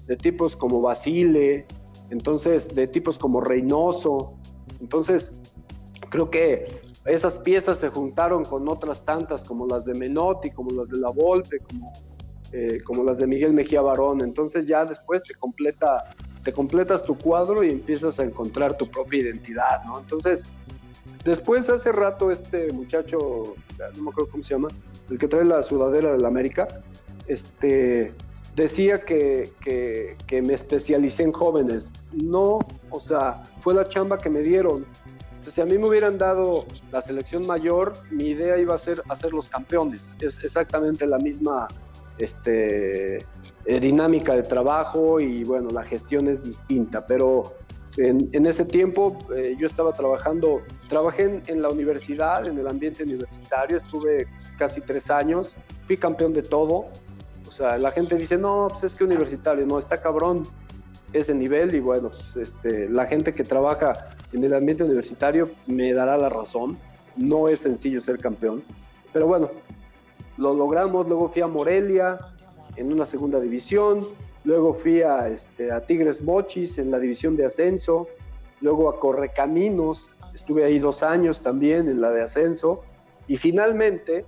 [0.07, 1.65] de tipos como Basile,
[2.09, 4.33] entonces de tipos como Reynoso.
[4.79, 5.31] Entonces,
[6.09, 6.67] creo que
[7.05, 11.09] esas piezas se juntaron con otras tantas como las de Menotti, como las de La
[11.09, 11.93] Volpe, como,
[12.51, 14.21] eh, como las de Miguel Mejía Barón.
[14.21, 19.19] Entonces ya después te completa te completas tu cuadro y empiezas a encontrar tu propia
[19.19, 19.99] identidad, ¿no?
[19.99, 20.43] Entonces,
[21.25, 23.17] Después, hace rato, este muchacho,
[23.97, 24.67] no me acuerdo cómo se llama,
[25.09, 26.67] el que trae la sudadera de la América,
[27.25, 28.13] este,
[28.55, 31.87] decía que, que, me especialicé en jóvenes.
[32.13, 32.59] No,
[32.91, 34.85] o sea, fue la chamba que me dieron.
[35.51, 39.33] Si a mí me hubieran dado la selección mayor, mi idea iba a ser hacer
[39.33, 40.15] los campeones.
[40.21, 41.67] Es exactamente la misma
[42.19, 47.43] este, eh, dinámica de trabajo y bueno, la gestión es distinta, pero
[47.97, 52.67] en, en ese tiempo eh, yo estaba trabajando, trabajé en, en, la universidad, en el
[52.67, 54.27] ambiente universitario, estuve
[54.57, 55.55] casi tres años,
[55.87, 56.87] fui campeón de todo.
[57.47, 60.43] O sea, la gente dice, no, pues es que universitario, no, está cabrón
[61.13, 63.93] ese nivel y bueno, pues, este, la gente que trabaja
[64.33, 66.77] en el ambiente universitario me dará la razón.
[67.15, 68.63] No es sencillo ser campeón,
[69.13, 69.49] pero bueno,
[70.37, 71.07] lo logramos.
[71.07, 72.19] Luego fui a Morelia
[72.75, 74.07] en una segunda división,
[74.45, 78.07] Luego fui a, este, a Tigres Mochis en la división de ascenso.
[78.61, 82.83] Luego a Correcaminos, estuve ahí dos años también en la de ascenso.
[83.27, 84.23] Y finalmente,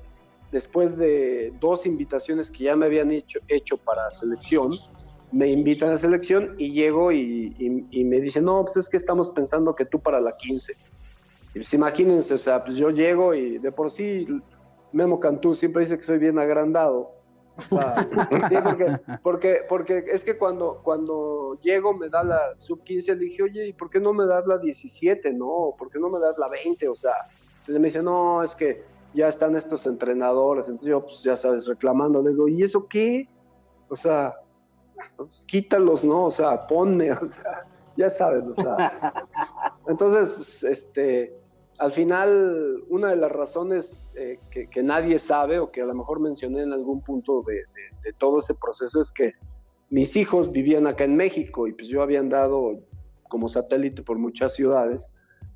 [0.51, 4.73] después de dos invitaciones que ya me habían hecho, para selección,
[5.32, 7.53] me invitan a selección y llego y,
[7.91, 10.73] me dicen, no, pues es que estamos pensando que tú para la 15.
[11.53, 14.27] Y pues imagínense, o sea, pues yo llego y de por sí
[14.93, 17.16] Memo Cantú siempre dice que soy bien agrandado.
[17.58, 18.08] O sea,
[19.24, 23.67] porque, porque, es que cuando, cuando llego me da la sub 15, le dije, oye,
[23.67, 25.34] ¿y por qué no me das la 17?
[25.34, 26.88] No, ¿por qué no me das la 20?
[26.88, 27.13] O sea,
[27.60, 30.67] entonces me dice, no, es que ya están estos entrenadores.
[30.67, 33.28] Entonces yo, pues ya sabes, reclamando, le digo, ¿y eso qué?
[33.89, 34.36] O sea,
[35.15, 36.26] pues, quítalos, ¿no?
[36.26, 37.65] O sea, ponme, o sea,
[37.96, 39.28] ya sabes, o sea.
[39.88, 41.37] Entonces, pues, este,
[41.77, 46.19] al final, una de las razones eh, que, nadie sabe o que a lo mejor
[46.19, 47.63] mencioné en algún punto de,
[48.17, 49.33] todo ese proceso es que
[49.89, 52.79] mis hijos vivían acá en México y pues yo había andado
[53.29, 55.09] como satélite por muchas ciudades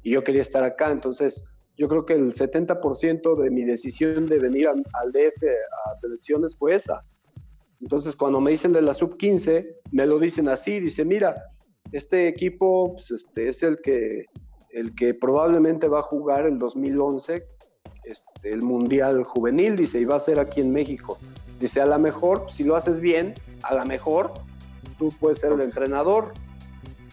[0.03, 0.91] y yo quería estar acá.
[0.91, 1.43] Entonces,
[1.75, 5.43] yo creo que el 70% de mi decisión de venir al DF
[5.85, 7.03] a selecciones fue esa.
[7.81, 11.35] Entonces, cuando me dicen de la sub-15, me lo dicen así, dice, mira,
[11.91, 14.25] este equipo pues, este, es el que
[14.73, 17.45] el que probablemente va a jugar el 2011
[18.03, 21.17] este, el Mundial Juvenil, dice, y va a ser aquí en México.
[21.59, 24.33] Dice, a lo mejor, si lo haces bien, a lo mejor
[24.97, 26.31] tú puedes ser el entrenador.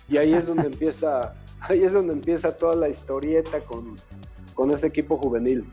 [0.08, 3.96] Y ahí es donde empieza, ahí es donde empieza toda la historieta con,
[4.54, 5.66] con este equipo juvenil.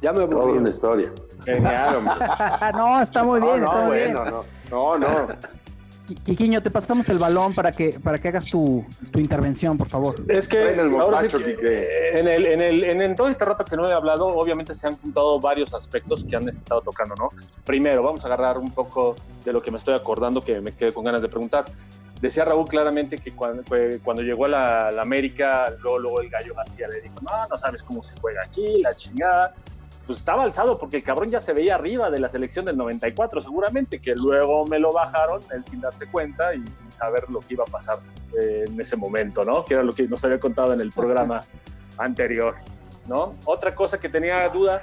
[0.00, 1.12] Ya me Toda una historia.
[1.44, 2.14] Genial, hombre.
[2.72, 4.42] no, está muy bien, no, está no, muy bueno, bien.
[4.70, 5.28] No, no, no.
[6.14, 10.14] Quiquiño, te pasamos el balón para que, para que hagas tu, tu intervención, por favor.
[10.28, 13.44] Es que Traen el ahora sí que, en, el, en, el, en, en todo este
[13.44, 17.14] rato que no he hablado, obviamente se han juntado varios aspectos que han estado tocando,
[17.16, 17.30] ¿no?
[17.64, 20.92] Primero, vamos a agarrar un poco de lo que me estoy acordando, que me quedé
[20.92, 21.64] con ganas de preguntar.
[22.20, 23.64] Decía Raúl claramente que cuando,
[24.04, 27.58] cuando llegó a la, la América, luego, luego el Gallo García le dijo, no, no
[27.58, 29.54] sabes cómo se juega aquí, la chingada
[30.12, 33.40] pues estaba alzado porque el cabrón ya se veía arriba de la selección del 94
[33.40, 37.54] seguramente, que luego me lo bajaron él sin darse cuenta y sin saber lo que
[37.54, 37.98] iba a pasar
[38.38, 39.64] eh, en ese momento, ¿no?
[39.64, 41.40] Que era lo que nos había contado en el programa
[41.96, 42.56] anterior,
[43.06, 43.36] ¿no?
[43.46, 44.82] Otra cosa que tenía duda,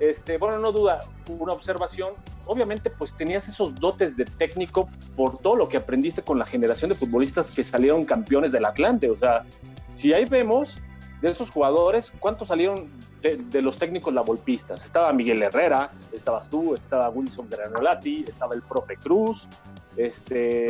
[0.00, 2.14] este, bueno, no duda, una observación,
[2.46, 6.88] obviamente pues tenías esos dotes de técnico por todo lo que aprendiste con la generación
[6.88, 9.44] de futbolistas que salieron campeones del Atlante, o sea,
[9.92, 10.78] si ahí vemos
[11.22, 12.88] de esos jugadores, ¿cuántos salieron
[13.22, 14.84] de, de, los técnicos lavolpistas?
[14.84, 19.48] Estaba Miguel Herrera, estabas tú, estaba Wilson Granolati, estaba el profe Cruz,
[19.96, 20.68] este,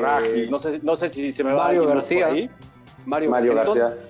[0.50, 2.26] no sé, no sé si se me va Mario a García.
[2.26, 2.50] ahí.
[3.06, 4.08] Mario, Mario entonces, García.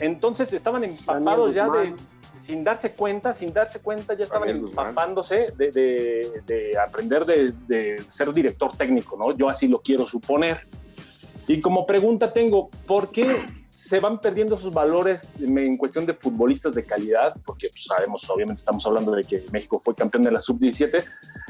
[0.00, 1.94] Entonces estaban empapados ya de,
[2.36, 7.98] sin darse cuenta, sin darse cuenta, ya estaban empapándose de, de- de aprender de, de
[8.06, 9.34] ser director técnico, ¿no?
[9.36, 10.68] Yo así lo quiero suponer.
[11.46, 13.46] Y como pregunta tengo, ¿por qué
[13.88, 17.34] se van perdiendo sus valores en cuestión de futbolistas de calidad?
[17.46, 21.02] Porque pues, sabemos, obviamente estamos hablando de que México fue campeón de la sub-17,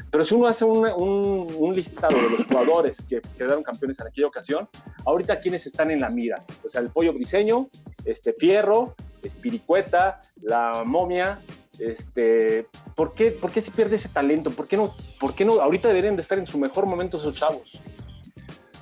[0.09, 4.27] pero si uno hace un, un listado de los jugadores que quedaron campeones en aquella
[4.27, 4.69] ocasión,
[5.05, 6.45] ahorita quiénes están en la mira.
[6.63, 7.67] O sea, el Pollo Briseño,
[8.05, 11.41] este Fierro, Espiricueta, la Momia,
[11.77, 14.49] este, ¿por qué, ¿por qué se pierde ese talento?
[14.51, 15.59] ¿Por qué no, por qué no?
[15.59, 17.81] Ahorita deberían de estar en su mejor momento esos chavos.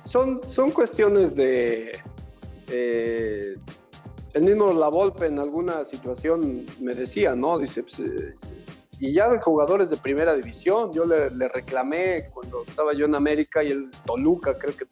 [0.04, 2.00] Son, son cuestiones de...
[2.70, 3.56] eh,
[4.34, 7.58] el mismo La Volpe en alguna situación me decía, ¿no?
[7.58, 8.34] Dice, pues, eh,
[9.00, 13.14] y ya de jugadores de primera división, yo le, le reclamé cuando estaba yo en
[13.14, 14.86] América y el Toluca creo que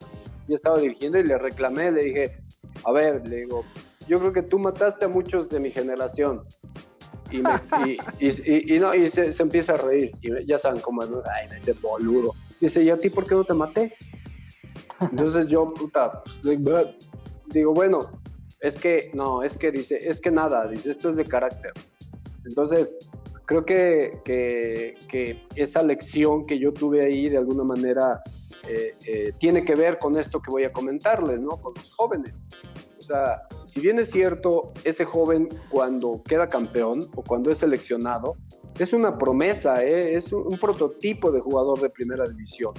[0.49, 2.39] ya estaba dirigiendo y le reclamé, le dije,
[2.85, 3.64] a ver, le digo,
[4.07, 6.45] yo creo que tú mataste a muchos de mi generación.
[7.33, 7.61] Y, me-
[8.20, 10.12] y, y- y- no, y se, se empieza a reír.
[10.22, 12.33] Y ya saben cómo es, ay, ese boludo.
[12.61, 13.95] Dice, ¿y a ti por qué no te maté?
[15.01, 16.22] Entonces yo, puta,
[17.57, 17.98] digo, bueno,
[18.61, 21.72] es que, no, es que dice, es que nada, dice, esto es de carácter.
[22.44, 22.96] Entonces,
[23.46, 28.22] creo que, que, esa lección que yo tuve ahí, de alguna manera,
[28.68, 31.50] eh, eh, tiene que ver con esto que voy a comentarles, ¿no?
[31.61, 32.44] Con los jóvenes.
[32.98, 38.36] O sea, si bien es cierto, ese joven cuando queda campeón o cuando es seleccionado,
[38.78, 40.14] es una promesa, ¿eh?
[40.14, 42.74] es un prototipo de jugador de primera división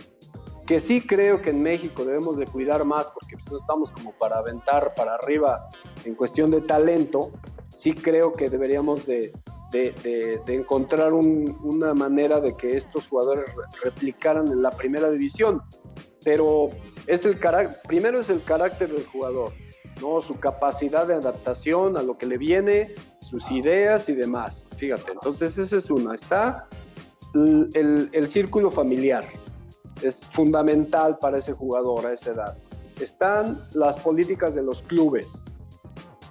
[0.67, 4.11] que sí creo que en México debemos de cuidar más porque pues, no estamos como
[4.11, 5.67] para aventar para arriba
[6.05, 7.31] en cuestión de talento,
[7.69, 9.31] sí creo que deberíamos de,
[9.71, 14.69] de- de- de encontrar un- una manera de que estos jugadores re- replicaran en la
[14.71, 15.61] primera división.
[16.23, 16.69] Pero
[17.07, 17.39] es el
[17.87, 19.53] primero es el carácter del jugador,
[20.01, 20.21] ¿no?
[20.21, 24.67] su capacidad de adaptación a lo que le viene, sus ideas y demás.
[24.77, 26.15] Fíjate, entonces esa es una.
[26.15, 26.67] Está
[27.33, 29.23] el- el- el círculo familiar
[30.03, 32.57] es fundamental para ese jugador a esa edad.
[33.01, 35.27] Están las políticas de los clubes,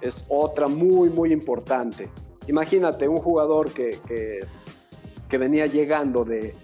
[0.01, 2.09] es otra muy, muy importante.
[2.47, 4.39] Imagínate un jugador que, que,
[5.29, 6.55] que venía llegando de,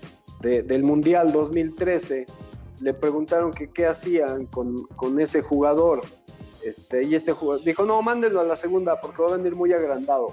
[0.42, 2.26] de- del Mundial 2013,
[2.82, 6.02] le preguntaron que qué hacían con, con ese jugador.
[6.66, 9.74] Este, y este jugador dijo, no, mándenlo a la segunda porque va a venir muy
[9.74, 10.28] agrandado.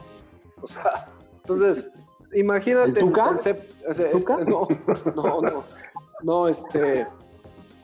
[0.63, 1.09] O sea,
[1.43, 1.87] entonces,
[2.35, 3.25] imagínate ¿El Tuca?
[3.25, 3.75] concepto.
[3.91, 4.35] o sea, ¿Tuca?
[4.35, 4.69] este, no,
[5.17, 5.65] no, no.
[6.23, 7.07] No, este.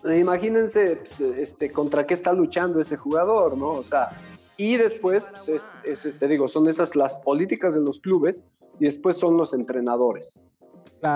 [0.04, 3.70] Imagínense pues, este, contra qué está luchando ese jugador, ¿no?
[3.70, 4.10] O sea,
[4.56, 8.42] y después, pues, es, es, este, digo, son esas las políticas de los clubes
[8.78, 10.40] y después son los entrenadores.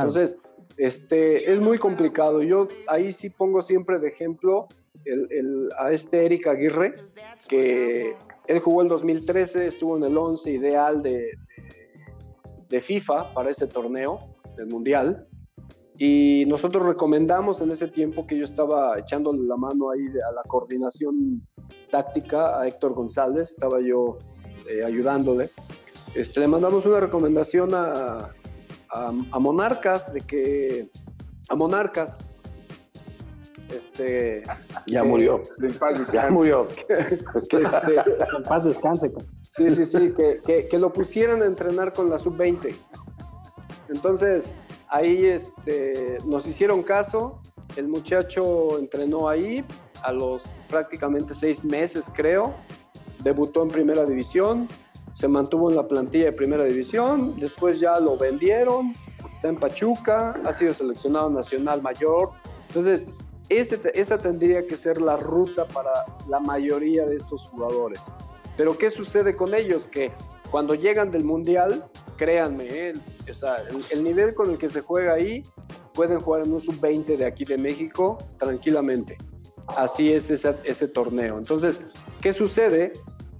[0.06, 0.38] Entonces,
[0.76, 2.42] este, es muy complicado.
[2.42, 4.66] Yo ahí sí pongo siempre de ejemplo
[5.04, 6.94] el- el- a este Eric Aguirre,
[7.48, 8.14] que
[8.48, 11.34] él jugó el 2013, estuvo en el 11 ideal de, de-
[12.68, 15.26] de FIFA para ese torneo del Mundial.
[16.02, 20.42] Y nosotros recomendamos en ese tiempo que yo estaba echándole la mano ahí a la
[20.48, 21.46] coordinación
[21.90, 24.16] táctica a Héctor González, estaba yo
[24.66, 25.50] eh, ayudándole.
[26.14, 28.16] Este, le mandamos una recomendación a,
[28.94, 30.90] a, a Monarcas de que
[31.50, 32.26] a Monarcas
[33.68, 34.42] este
[34.86, 35.42] Ya que- murió.
[36.14, 36.66] Ya murió.
[36.88, 37.56] que, este,
[38.38, 39.12] En paz descanse.
[39.42, 42.74] Sí, sí, sí, que, que- que lo pusieran a entrenar con la sub-20.
[43.90, 44.50] Entonces,
[44.90, 47.40] ahí este, nos hicieron caso,
[47.76, 49.64] el muchacho entrenó ahí
[50.02, 52.54] a los prácticamente seis meses, creo,
[53.22, 54.68] debutó en primera división,
[55.12, 58.92] se mantuvo en la plantilla de primera división, después ya lo vendieron,
[59.32, 62.30] está en Pachuca, ha sido seleccionado nacional mayor.
[62.68, 63.06] Entonces,
[63.48, 65.90] ese, esa tendría que ser la ruta para
[66.28, 68.00] la mayoría de estos jugadores.
[68.56, 69.88] Pero ¿qué sucede con ellos?
[69.88, 70.12] Que
[70.50, 71.84] cuando llegan del Mundial,
[72.20, 72.92] créanme, ¿eh?
[72.92, 75.42] el, el nivel con el que se juega ahí,
[75.94, 79.16] pueden jugar en un sub-20 de aquí de México tranquilamente.
[79.68, 81.38] Así es ese, ese torneo.
[81.38, 81.80] Entonces,
[82.20, 82.92] ¿qué sucede?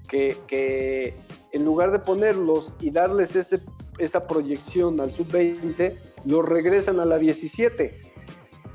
[0.09, 1.15] Que, que
[1.53, 3.63] en lugar de ponerlos y darles ese,
[3.99, 8.01] esa proyección al sub-20, los regresan a la 17.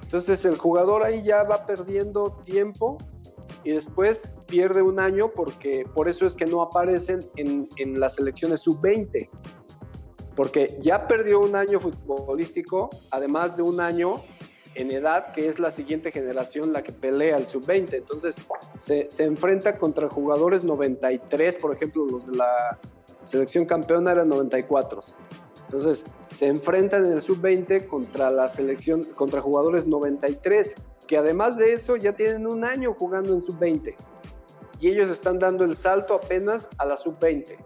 [0.04, 3.00] Entonces el jugador ahí ya va perdiendo tiempo
[3.64, 8.14] y después pierde un año porque por eso es que no aparecen en, en las
[8.14, 9.30] selecciones sub-20.
[10.36, 14.16] Porque ya perdió un año futbolístico, además de un año
[14.76, 17.94] en edad, que es la siguiente generación la que pelea el sub-20.
[17.94, 18.36] Entonces
[18.78, 22.78] se, enfrenta contra jugadores 93, por ejemplo, los de la
[23.24, 25.02] selección campeona eran 94.
[25.66, 30.76] Entonces se enfrentan en el sub-20 contra la selección, contra jugadores 93,
[31.08, 33.96] que además de eso ya tienen un año jugando en sub-20.
[34.82, 37.58] Y ellos están dando el salto apenas a la sub-20.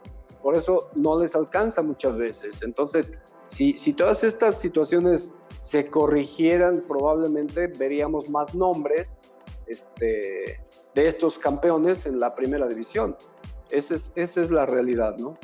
[0.41, 2.61] Por eso no les alcanza muchas veces.
[2.61, 3.11] Entonces,
[3.49, 5.31] si, si todas estas situaciones
[5.61, 9.19] se corrigieran, probablemente veríamos más nombres
[9.67, 10.63] este,
[10.95, 13.15] de estos campeones en la primera división.
[13.69, 15.37] Esa es, esa es la realidad, ¿no?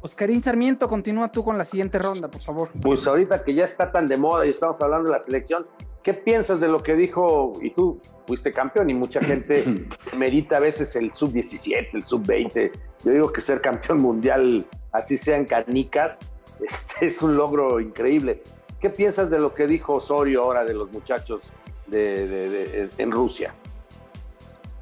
[0.00, 2.70] Oscarín Sarmiento, continúa tú con la siguiente ronda, por favor.
[2.82, 5.64] Pues ahorita que ya está tan de moda y estamos hablando de la selección,
[6.02, 7.52] ¿qué piensas de lo que dijo?
[7.60, 9.64] Y tú fuiste campeón y mucha gente
[10.16, 12.72] merita a veces el sub-17, el sub-20.
[13.04, 16.18] Yo digo que ser campeón mundial, así sean canicas,
[16.60, 18.42] este, es un logro increíble.
[18.80, 21.52] ¿Qué piensas de lo que dijo Osorio ahora de los muchachos
[21.86, 23.54] de, de, de, en Rusia?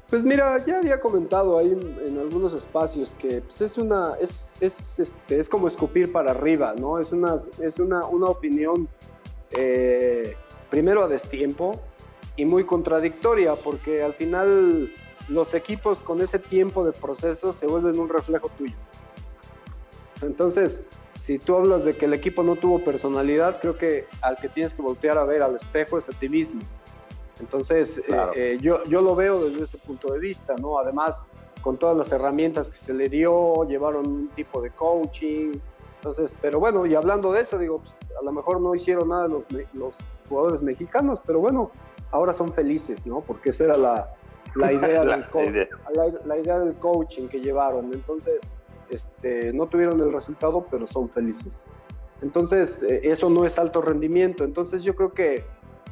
[0.09, 1.71] Pues mira, ya había comentado ahí
[2.05, 6.73] en, algunos espacios que pues es una es, es, este, es como escupir para arriba,
[6.77, 6.99] ¿no?
[6.99, 8.89] Es una, es una, una opinión
[9.55, 10.35] eh,
[10.71, 11.79] primero a destiempo
[12.35, 14.89] y muy contradictoria, porque al final
[15.27, 18.75] los equipos con ese tiempo de proceso se vuelven un reflejo tuyo.
[20.23, 20.83] Entonces,
[21.15, 24.73] si tú hablas de que el equipo no tuvo personalidad, creo que al que tienes
[24.73, 26.61] que voltear a ver al espejo es a ti mismo.
[27.39, 28.03] Entonces, eh,
[28.35, 30.79] eh, yo, yo lo veo desde ese punto de vista, ¿no?
[30.79, 31.21] Además,
[31.61, 35.51] con todas las herramientas que se le dio, llevaron un tipo de coaching.
[35.95, 39.27] Entonces, pero bueno, y hablando de eso, digo, pues, a lo mejor no hicieron nada
[39.27, 39.43] los,
[39.73, 39.95] los
[40.31, 41.71] jugadores mexicanos, pero bueno,
[42.11, 43.21] ahora son felices, ¿no?
[43.21, 44.15] Porque esa era la,
[44.55, 45.67] la idea, La del idea.
[45.93, 47.91] La, la idea del coaching que llevaron.
[47.93, 48.53] Entonces,
[48.89, 51.65] este, no tuvieron el resultado, pero son felices.
[52.21, 54.43] Entonces, eh, eso no es alto rendimiento.
[54.43, 55.43] Entonces, yo creo que,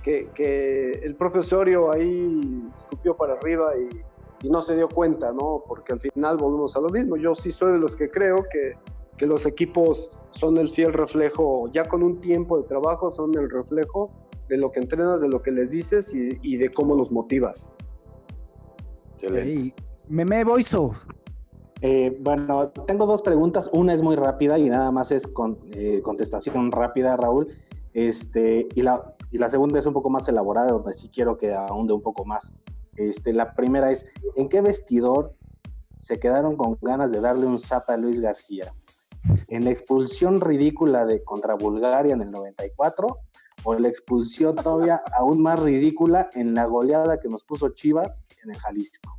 [0.03, 5.63] que, que el profesorio ahí escupió para arriba y, y no se dio cuenta, ¿no?
[5.67, 7.17] Porque al final volvemos a lo mismo.
[7.17, 8.77] Yo sí soy de los que creo que,
[9.17, 13.49] que los equipos son el fiel reflejo, ya con un tiempo de trabajo, son el
[13.49, 14.11] reflejo
[14.49, 17.69] de lo que entrenas, de lo que les dices y, y de cómo los motivas.
[20.07, 20.91] Meme Boiso.
[21.81, 23.69] Eh, bueno, tengo dos preguntas.
[23.73, 27.47] Una es muy rápida y nada más es con, eh, contestación rápida, Raúl.
[27.93, 31.53] Este, y, la, y la segunda es un poco más elaborada, donde sí quiero que
[31.53, 32.51] ahonde un poco más.
[32.95, 35.35] Este, la primera es, ¿en qué vestidor
[36.01, 38.73] se quedaron con ganas de darle un zap a Luis García?
[39.47, 43.19] ¿En la expulsión ridícula de contra Bulgaria en el 94?
[43.64, 48.51] ¿O la expulsión todavía aún más ridícula en la goleada que nos puso Chivas en
[48.51, 49.18] el Jalisco?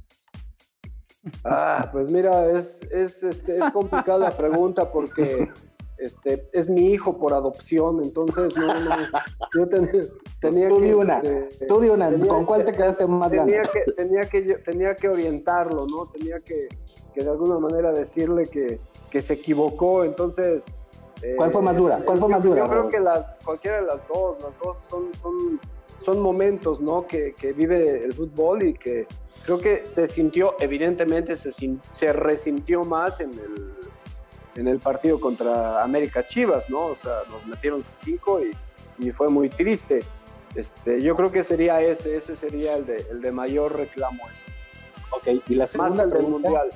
[1.44, 5.50] Ah, pues mira, es, es, este, es complicada la pregunta porque
[5.98, 8.96] este, es mi hijo por adopción, entonces no, no,
[9.54, 9.90] yo ten-
[10.40, 10.86] tenía Tú que...
[10.86, 13.68] di una, este, tú di una, tenía ¿con cuál te quedaste más tenía ganas?
[13.70, 16.06] que, tenía, que, tenía que orientarlo, ¿no?
[16.06, 16.68] Tenía que,
[17.12, 18.80] que de alguna manera decirle que,
[19.10, 20.64] que se equivocó, entonces...
[21.36, 21.98] ¿Cuál fue más dura?
[22.04, 24.78] ¿Cuál fue yo- más dura, Yo creo que las, cualquiera de las dos, las dos
[24.88, 25.60] son, son,
[26.04, 27.06] son momentos, ¿no?
[27.06, 29.06] Que, que vive el fútbol y que
[29.44, 33.74] creo que se sintió, evidentemente se, se resintió más en el,
[34.56, 36.86] en el partido contra América Chivas, ¿no?
[36.86, 38.50] O sea, nos metieron cinco y,
[38.98, 40.00] y fue muy triste.
[40.54, 44.22] Este, yo creo que sería ese, ese sería el de, el de mayor reclamo.
[44.24, 44.50] ese.
[45.36, 46.70] Ok, y la Más segunda que el del mundial.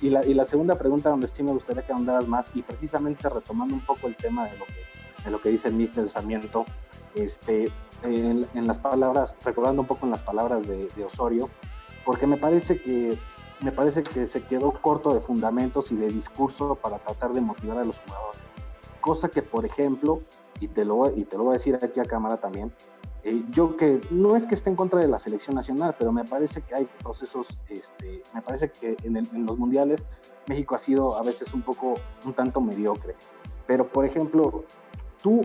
[0.00, 3.28] Y la, y la segunda pregunta donde sí me gustaría que ahondaras más, y precisamente
[3.28, 6.64] retomando un poco el tema de lo que, de lo que dice el Mister Sarmiento,
[7.14, 7.72] este,
[8.02, 11.48] en, en las palabras, recordando un poco en las palabras de, de Osorio,
[12.04, 13.18] porque me parece que
[13.60, 17.78] me parece que se quedó corto de fundamentos y de discurso para tratar de motivar
[17.78, 18.40] a los jugadores.
[19.00, 20.20] Cosa que, por ejemplo,
[20.60, 22.72] y te lo, y te lo voy a decir aquí a cámara también,
[23.24, 26.24] eh, yo que no es que esté en contra de la selección nacional, pero me
[26.24, 30.02] parece que hay procesos, este, me parece que en, el- en los mundiales
[30.48, 31.94] México ha sido a veces un poco,
[32.24, 33.16] un tanto mediocre.
[33.66, 34.64] Pero, por ejemplo,
[35.22, 35.40] tú,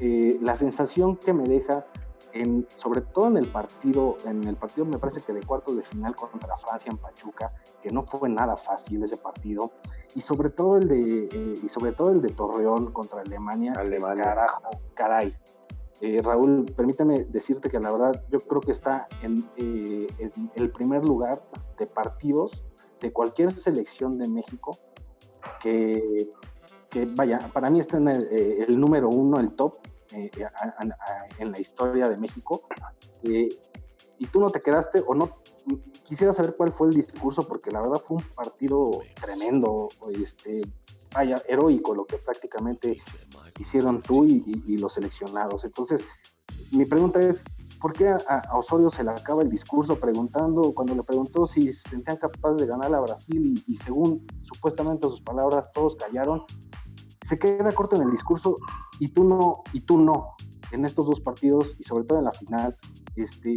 [0.00, 1.86] eh, la sensación que me dejas,
[2.34, 5.82] en, sobre todo en el partido, en el partido me parece que de cuartos de
[5.82, 7.52] final contra Francia en Pachuca,
[7.82, 9.72] que no fue nada fácil ese partido,
[10.14, 14.24] y sobre todo el de, eh, y sobre todo el de Torreón contra Alemania, Alemania.
[14.24, 14.62] carajo,
[14.94, 15.36] caray.
[16.04, 20.72] Eh, Raúl, permíteme decirte que la verdad yo creo que está en, eh, en el
[20.72, 21.44] primer lugar
[21.78, 22.64] de partidos
[23.00, 24.76] de cualquier selección de México
[25.60, 26.28] que,
[27.14, 29.76] vaya, para mí está en el, eh, número uno, el top
[30.12, 32.64] en la historia de México.
[33.22, 35.38] Y tú no te quedaste o no
[36.02, 38.90] quisiera saber cuál fue el discurso porque la verdad fue un partido
[39.20, 39.88] tremendo
[40.20, 40.62] este
[41.14, 43.00] vaya heroico lo que prácticamente
[43.58, 46.02] hicieron tú y, y- y los seleccionados entonces
[46.72, 47.44] mi pregunta es
[47.80, 51.72] ¿por qué a, a Osorio se le acaba el discurso preguntando cuando le preguntó si
[51.72, 56.42] se sentían capaces de ganar a Brasil y, y según supuestamente sus palabras todos callaron
[57.26, 58.58] se queda corto en el discurso
[58.98, 60.30] y tú no y tú no
[60.70, 62.76] en estos dos partidos y sobre todo en la final
[63.16, 63.54] este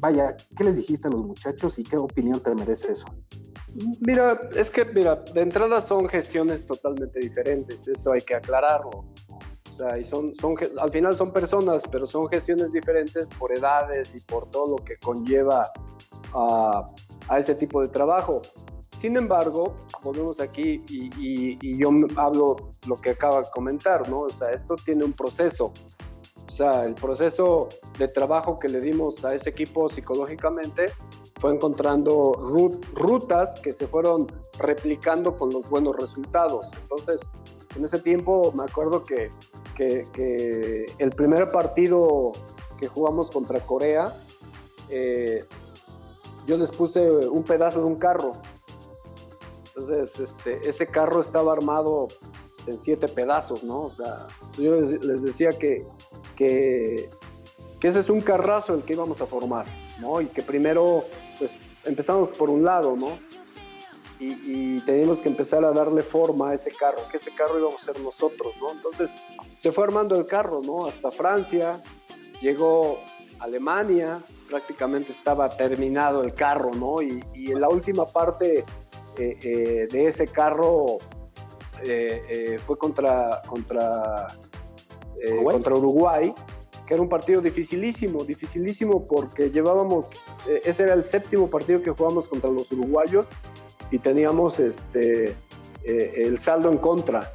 [0.00, 3.06] vaya, ¿qué les dijiste a los muchachos y qué opinión te merece eso?
[4.00, 8.90] Mira, es que, mira, de entrada son gestiones totalmente diferentes, eso hay que aclararlo.
[9.74, 14.14] O sea, y son, son, al final son personas, pero son gestiones diferentes por edades
[14.14, 15.72] y por todo lo que conlleva
[16.32, 16.90] a,
[17.28, 18.40] a ese tipo de trabajo.
[19.00, 24.20] Sin embargo, volvemos aquí y, y, yo hablo lo que acaba de comentar, ¿no?
[24.20, 25.72] O sea, esto tiene un proceso.
[26.48, 27.68] O sea, el proceso
[27.98, 30.86] de trabajo que le dimos a ese equipo psicológicamente
[31.44, 32.32] fue encontrando
[32.94, 36.70] rutas que se fueron replicando con los buenos resultados.
[36.80, 37.20] Entonces,
[37.76, 39.30] en ese tiempo me acuerdo que,
[39.76, 42.32] que, el primer partido
[42.78, 44.10] que jugamos contra Corea,
[44.88, 45.44] eh,
[46.46, 48.32] yo les puse un pedazo de un carro.
[49.66, 52.06] Entonces, este, ese carro estaba armado
[52.66, 53.82] en siete pedazos, ¿no?
[53.82, 55.86] O sea, yo les decía que,
[56.36, 57.10] que,
[57.80, 59.66] que ese es un carrazo el que íbamos a formar,
[60.00, 60.22] ¿no?
[60.22, 61.04] Y que primero,
[61.38, 61.52] pues,
[61.84, 63.18] empezamos por un lado, ¿no?
[64.18, 67.92] y, teníamos que empezar a darle forma a ese carro, que ese carro íbamos a
[67.92, 68.72] ser nosotros, ¿no?
[68.72, 69.12] Entonces
[69.56, 70.86] se fue armando el carro, ¿no?
[70.86, 71.82] Hasta Francia,
[72.40, 73.00] llegó
[73.38, 77.02] Alemania, prácticamente estaba terminado el carro, ¿no?
[77.02, 78.64] Y, en la última parte
[79.18, 80.98] eh, eh, de ese carro
[81.82, 84.26] eh, fue contra, contra,
[85.44, 86.34] contra Uruguay,
[86.86, 90.10] que era un partido dificilísimo, dificilísimo porque llevábamos,
[90.46, 93.26] ese era el séptimo partido que jugamos contra los uruguayos
[93.90, 95.36] y teníamos este,
[95.84, 97.30] eh, el saldo en contra.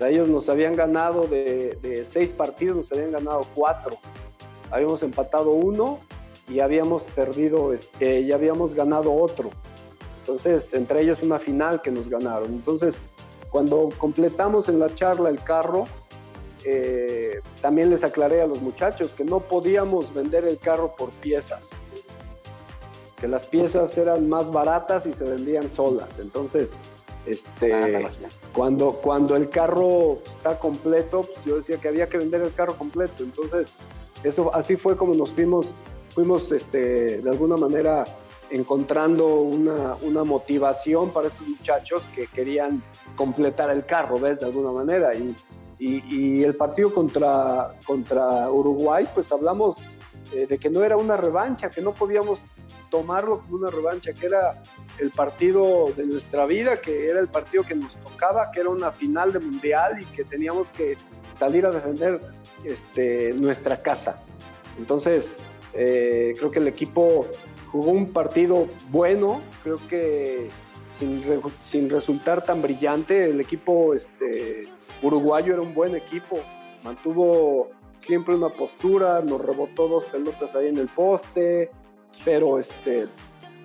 [0.00, 3.96] ellos nos habían ganado de, seis partidos, nos habían ganado cuatro.
[4.70, 5.98] Habíamos empatado uno
[6.48, 9.50] y habíamos perdido, este, y habíamos ganado otro.
[10.20, 12.46] Entonces, entre ellos una final que nos ganaron.
[12.52, 12.96] Entonces,
[13.50, 15.86] cuando completamos en la charla el carro,
[16.64, 21.62] eh, también les aclaré a los muchachos que no podíamos vender el carro por piezas
[23.20, 26.08] que las piezas eran más baratas y se vendían solas.
[26.18, 26.70] Entonces,
[27.26, 28.10] este, ah,
[28.54, 32.74] cuando, cuando el carro está completo, pues, yo decía que había que vender el carro
[32.74, 33.22] completo.
[33.22, 33.72] Entonces,
[34.24, 35.68] eso así fue como nos fuimos,
[36.14, 38.04] fuimos este, de alguna manera
[38.50, 42.82] encontrando una, una, motivación para estos muchachos que querían
[43.14, 44.40] completar el carro, ¿ves?
[44.40, 45.14] De alguna manera.
[45.14, 45.36] Y,
[45.80, 49.86] y, el partido contra, contra Uruguay, pues hablamos
[50.32, 52.44] eh, de que no era una revancha, que no podíamos
[52.90, 54.60] tomarlo como una revancha, que era
[54.98, 58.92] el partido de nuestra vida, que era el partido que nos tocaba, que era una
[58.92, 60.96] final de mundial y que teníamos que
[61.38, 62.20] salir a defender
[62.62, 64.22] este, nuestra casa.
[64.78, 65.36] Entonces,
[65.72, 67.26] eh, creo que el equipo
[67.72, 70.50] jugó un partido bueno, creo que
[71.64, 74.68] sin, resultar tan brillante, el equipo este,
[75.02, 76.38] uruguayo era un buen equipo,
[76.82, 77.70] mantuvo
[78.00, 81.70] siempre una postura, nos rebotó dos pelotas ahí en el poste,
[82.24, 83.08] pero este,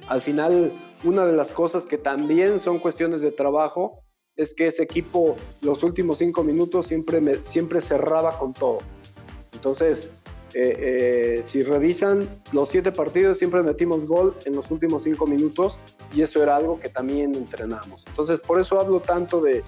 [0.08, 0.72] al final
[1.04, 4.04] una de las cosas que también son cuestiones de trabajo
[4.36, 8.80] es que ese equipo los últimos cinco minutos siempre, siempre cerraba con todo.
[9.54, 10.12] Entonces,
[10.56, 15.78] eh, eh, si revisan los siete partidos, siempre metimos gol en los últimos cinco minutos
[16.14, 18.06] y eso era algo que también entrenamos.
[18.08, 19.64] Entonces, por eso hablo tanto de,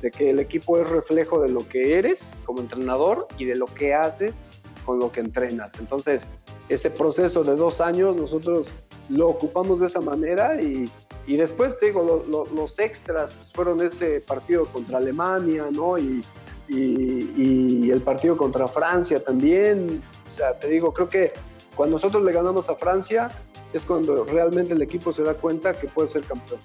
[0.00, 3.66] de que el equipo es reflejo de lo que eres como entrenador y de lo
[3.66, 4.36] que haces
[4.84, 5.72] con lo que entrenas.
[5.78, 6.24] Entonces,
[6.68, 8.66] ese proceso de dos años nosotros
[9.08, 10.90] lo ocupamos de esa manera y,
[11.26, 15.98] y después, te digo, los extras pues, fueron ese partido contra Alemania, ¿no?
[15.98, 16.24] Y,
[16.68, 20.02] y, el partido contra Francia también.
[20.32, 21.32] O sea, te digo, creo que
[21.74, 23.30] cuando nosotros le ganamos a Francia
[23.72, 26.60] es cuando realmente el equipo se da cuenta que puede ser campeón.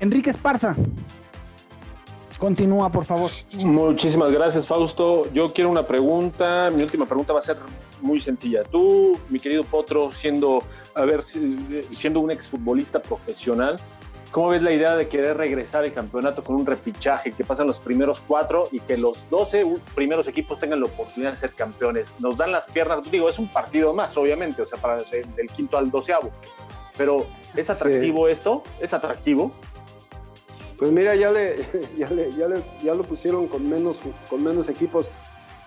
[0.00, 0.74] Enrique Esparza,
[2.40, 3.30] Continúa, por favor.
[3.52, 5.30] Muchísimas gracias, Fausto.
[5.34, 6.70] Yo quiero una pregunta.
[6.74, 7.58] Mi última pregunta va a ser
[8.00, 8.64] muy sencilla.
[8.64, 10.62] Tú, mi querido Potro, siendo,
[10.94, 13.76] a ver, siendo un exfutbolista profesional,
[14.30, 17.78] ¿cómo ves la idea de querer regresar al campeonato con un repichaje, que pasan los
[17.78, 19.62] primeros cuatro y que los 12
[19.94, 22.14] primeros equipos tengan la oportunidad de ser campeones?
[22.20, 25.78] Nos dan las piernas, digo, es un partido más, obviamente, o sea, para del quinto
[25.78, 26.30] al doceavo.
[26.96, 27.26] Pero,
[27.56, 28.62] ¿es atractivo esto?
[28.80, 29.52] ¿Es atractivo?
[30.80, 31.56] Pues mira, ya le,
[31.96, 32.30] ya, le,
[32.82, 35.06] ya, lo pusieron con menos, con menos equipos.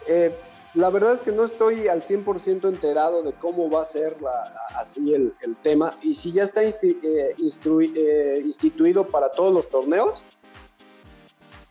[0.08, 0.36] Eh,
[0.76, 4.18] la verdad es que no estoy al 100% enterado de cómo va a ser
[4.76, 10.26] así el, tema y si ya está eh, eh, instituido para todos los torneos.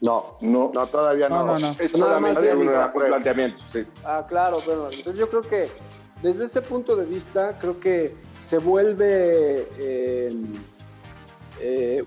[0.01, 1.47] No, no, no todavía no.
[1.47, 3.59] no, no, Es solamente un planteamiento.
[4.05, 5.69] Ah, claro, bueno, entonces yo creo que
[6.23, 10.33] desde ese punto de vista, creo que se vuelve eh,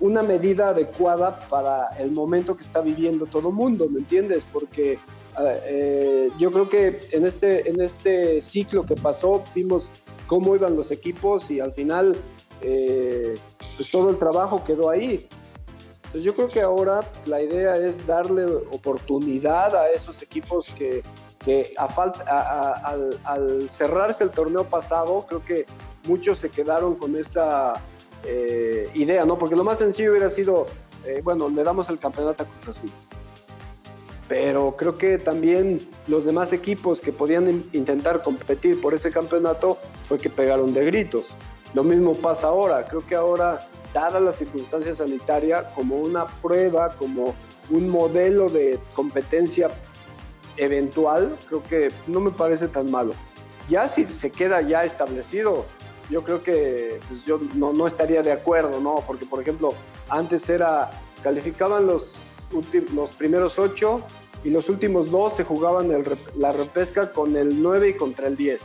[0.00, 4.46] una medida adecuada para el momento que está viviendo todo el mundo, ¿me entiendes?
[4.50, 4.98] Porque
[5.38, 9.90] eh, yo creo que en este, en este ciclo que pasó vimos
[10.26, 12.16] cómo iban los equipos y al final
[12.62, 13.34] eh,
[13.76, 15.28] pues todo el trabajo quedó ahí.
[16.06, 21.02] Entonces yo creo que ahora la idea es darle oportunidad a esos equipos que,
[21.44, 25.66] que a falta, al, al, cerrarse el torneo pasado, creo que
[26.06, 27.74] muchos se quedaron con esa
[28.24, 29.38] eh, idea, ¿no?
[29.38, 30.66] Porque lo más sencillo hubiera sido,
[31.04, 32.90] eh, bueno, le damos el campeonato a Cruz Azul.
[34.28, 40.18] Pero creo que también los demás equipos que podían intentar competir por ese campeonato fue
[40.18, 41.26] que pegaron de gritos.
[41.74, 42.86] Lo mismo pasa ahora.
[42.88, 43.58] Creo que ahora,
[43.94, 47.34] dada la circunstancia sanitaria, como una prueba, como
[47.70, 49.70] un modelo de competencia
[50.56, 53.12] eventual, creo que no me parece tan malo.
[53.68, 55.66] Ya si se queda ya establecido,
[56.10, 58.96] yo creo que pues, yo no, no, estaría de acuerdo, ¿no?
[59.06, 59.70] Porque, por ejemplo,
[60.08, 60.90] antes era,
[61.22, 62.14] calificaban los,
[62.94, 64.02] los primeros ocho
[64.44, 66.04] y los últimos dos se jugaban el,
[66.36, 68.60] la repesca con el 9 y contra el 10.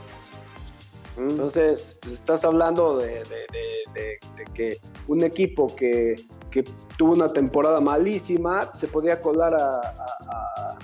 [1.18, 3.46] Entonces, pues, estás hablando de, de,
[3.94, 4.78] de, de, que
[5.08, 6.16] un equipo que,
[6.50, 6.64] que,
[6.98, 10.78] tuvo una temporada malísima se podía colar a, a,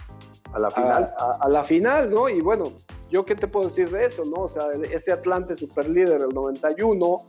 [0.54, 1.14] a la final.
[1.40, 2.28] A, la final, ¿no?
[2.28, 2.66] Y bueno,
[3.10, 4.42] yo qué te puedo decir de eso, ¿no?
[4.44, 7.26] O sea, ese Atlante superlíder del 91,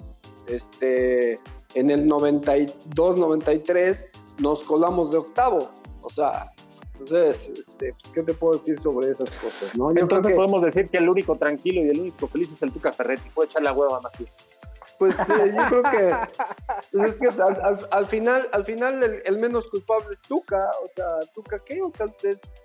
[0.49, 1.39] este,
[1.75, 4.09] en el 92-93
[4.39, 5.59] nos colamos de octavo.
[6.03, 6.53] O sea,
[6.99, 9.75] entonces, este, pues, ¿qué te puedo decir sobre esas cosas?
[9.77, 9.91] ¿no?
[9.91, 13.29] Entonces podemos decir que el único tranquilo y el único feliz es el Tuca Ferretti.
[13.31, 14.13] Puede echar la hueva más
[14.99, 16.17] Pues sí, yo creo que,
[16.93, 20.71] pues, es que al, al, al, final, al final el, el, menos culpable es Tuca.
[20.85, 21.81] O sea, ¿Tuca qué?
[21.83, 22.07] O sea,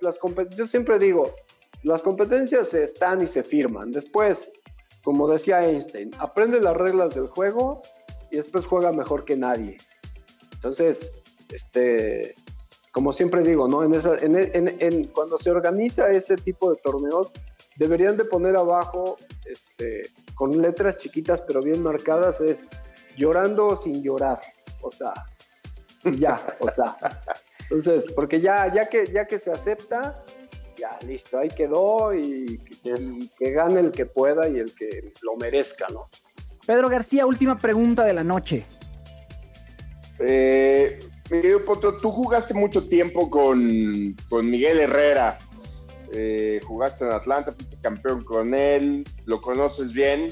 [0.01, 0.17] las
[0.55, 1.35] yo siempre digo,
[1.83, 3.91] las competencias están y se firman.
[3.91, 4.51] Después,
[5.03, 7.83] como decía Einstein, aprende las reglas del juego
[8.31, 9.77] y después juega mejor que nadie.
[10.53, 11.22] Entonces,
[11.53, 12.35] este,
[12.91, 13.83] como siempre digo, ¿no?
[13.83, 17.31] En esa, en, en, en, cuando se organiza ese tipo de torneos,
[17.75, 20.03] deberían de poner abajo, este,
[20.35, 22.63] con letras chiquitas pero bien marcadas, es
[23.17, 24.41] llorando sin llorar.
[24.81, 25.13] O sea,
[26.19, 26.97] ya, o sea.
[27.69, 30.23] Entonces, porque ya, ya, que, ya que se acepta,
[30.77, 35.35] ya listo, ahí quedó y, y, que gane el que pueda y el que lo
[35.35, 36.09] merezca, ¿no?
[36.65, 38.65] Pedro García, última pregunta de la noche.
[40.19, 40.99] Eh,
[41.33, 43.65] Miguel Potro, tú jugaste mucho tiempo con,
[44.43, 45.39] Miguel Herrera.
[46.11, 50.31] Eh, jugaste en Atlanta, fuiste campeón con él, lo conoces bien.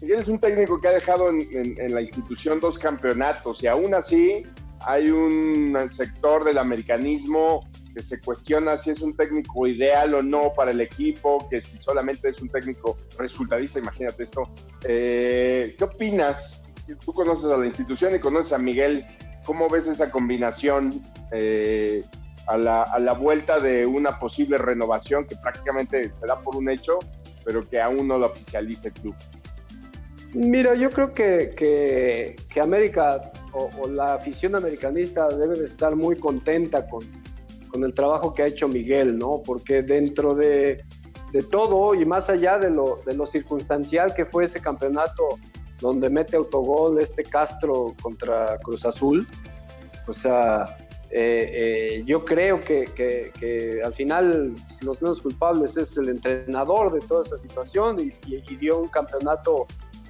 [0.00, 4.44] Miguel es un técnico que ha dejado en la institución dos campeonatos y aún así
[4.86, 10.52] hay un sector del americanismo que se cuestiona si es un técnico ideal o no
[10.56, 14.48] para el equipo, que si solamente es un técnico resultadista, imagínate esto.
[14.82, 16.62] Eh, ¿Qué opinas?
[17.04, 19.04] Tú conoces a la institución y conoces a Miguel.
[19.50, 20.90] ¿Cómo ves esa combinación
[21.32, 22.04] eh,
[22.46, 27.00] a, la, vuelta de una posible renovación que prácticamente se da por un hecho,
[27.44, 29.14] pero que aún no lo oficializa el club?
[30.34, 36.86] Mira, yo creo que, que, América o, la afición americanista debe de estar muy contenta
[36.86, 37.02] con,
[37.72, 39.42] con el trabajo que ha hecho Miguel, ¿no?
[39.44, 40.84] Porque dentro de,
[41.32, 45.40] de todo y más allá de lo, de lo circunstancial que fue ese campeonato
[45.80, 49.26] donde mete autogol este Castro contra Cruz Azul,
[50.06, 50.66] o sea,
[51.10, 57.00] eh, eh, yo creo que, que, al final los menos culpables es el entrenador de
[57.00, 59.66] toda esa situación y, y, y dio un campeonato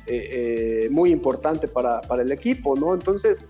[0.07, 2.93] eh, muy importante para, para, el equipo, ¿no?
[2.93, 3.45] Entonces,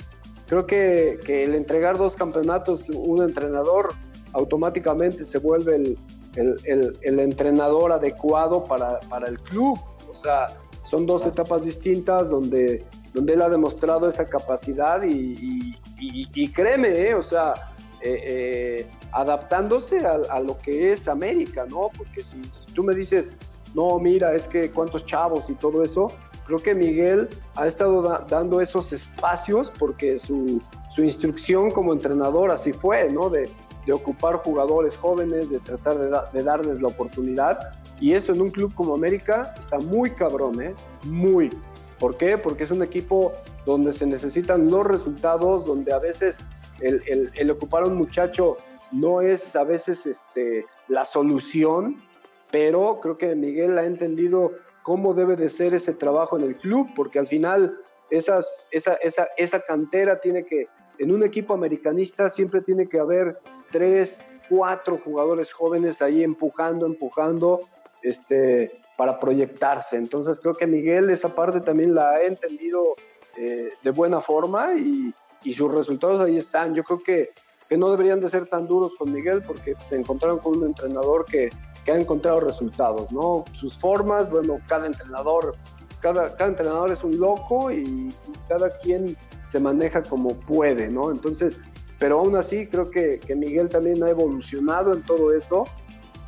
[0.47, 3.95] creo que, que, el entregar dos campeonatos, un entrenador
[4.33, 5.99] automáticamente se vuelve el,
[6.37, 9.79] el, el, el entrenador adecuado para, para, el club.
[10.09, 10.49] O sea,
[10.91, 12.85] son dos etapas distintas donde,
[13.15, 17.15] donde él ha demostrado esa capacidad y, y, y, y créeme, ¿eh?
[17.15, 17.55] o sea,
[18.01, 21.91] eh, eh, adaptándose a, a, lo que es América, ¿no?
[21.97, 23.33] Porque si, si tú me dices,
[23.73, 26.09] no, mira, es que cuántos chavos y todo eso,
[26.45, 30.61] creo que Miguel ha estado da dando esos espacios porque su,
[30.93, 33.31] su, instrucción como entrenador así fue, ¿no?
[33.31, 33.49] De,
[33.87, 37.73] de ocupar jugadores jóvenes, de tratar de, da de, darles la oportunidad.
[38.01, 40.75] Y eso en un club como América está muy cabrón, ¿eh?
[41.05, 41.51] Muy.
[41.99, 42.39] ¿Por qué?
[42.39, 43.33] Porque es un equipo
[43.67, 46.39] donde se necesitan los resultados, donde a veces
[46.81, 48.57] el ocupar a un muchacho
[48.93, 52.03] no es a veces este, la solución,
[52.51, 54.53] pero creo que Miguel ha entendido
[54.83, 57.79] cómo debe de ser ese trabajo en el club, porque al final
[58.11, 60.69] esas, esa, esa, esa cantera tiene que,
[61.01, 63.39] en un equipo americanista siempre tiene que haber
[63.73, 64.19] tres,
[64.51, 67.61] cuatro jugadores jóvenes ahí empujando, empujando,
[68.03, 69.97] este, para proyectarse.
[69.97, 72.97] Entonces creo que Miguel esa parte también la ha entendido
[73.39, 76.75] eh, de buena forma y, y, sus resultados ahí están.
[76.75, 77.31] Yo creo que,
[77.67, 81.25] que, no deberían de ser tan duros con Miguel porque se encontraron con un entrenador
[81.25, 81.49] que,
[81.83, 83.47] que ha encontrado resultados, ¿no?
[83.55, 85.57] Sus formas, bueno, cada entrenador
[86.01, 88.15] cada, cada entrenador es un loco y, y
[88.49, 89.17] cada quien
[89.51, 91.11] se maneja como puede, ¿no?
[91.11, 91.61] Entonces,
[91.99, 95.67] pero aún así creo que, que, Miguel también ha evolucionado en todo eso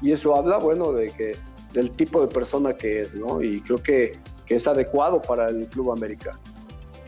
[0.01, 1.37] y eso habla, bueno, de que
[1.73, 3.41] del tipo de persona que es, ¿no?
[3.41, 6.39] Y creo que, que es adecuado para el Club América.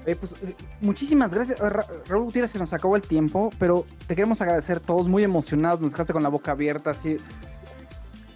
[0.07, 1.59] Eh, pues eh, muchísimas gracias.
[1.59, 5.81] Ra Raúl Gutiérrez se nos acabó el tiempo, pero te queremos agradecer todos, muy emocionados,
[5.81, 7.17] nos dejaste con la boca abierta, así.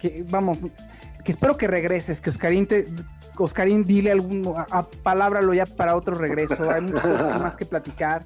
[0.01, 0.59] Que vamos,
[1.23, 2.87] que espero que regreses, que Oscarín te.
[3.37, 4.53] Oscarín, dile algún.
[4.55, 6.69] A, a palábralo ya para otro regreso.
[6.69, 8.23] Hay muchas cosas más que platicar.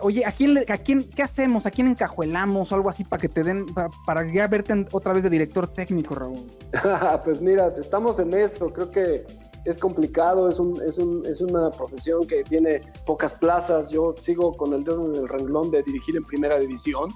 [0.00, 1.66] Oye, ¿a quién, ¿a quién, qué hacemos?
[1.66, 5.12] ¿A quién encajuelamos o algo así para que te den, para, para ya verte otra
[5.12, 6.40] vez de director técnico, Raúl?
[7.24, 8.72] pues mira, estamos en eso.
[8.72, 9.24] Creo que
[9.64, 13.90] es complicado, es, un, es, un, es, una profesión que tiene pocas plazas.
[13.90, 17.08] Yo sigo con el dedo en el renglón de dirigir en primera división,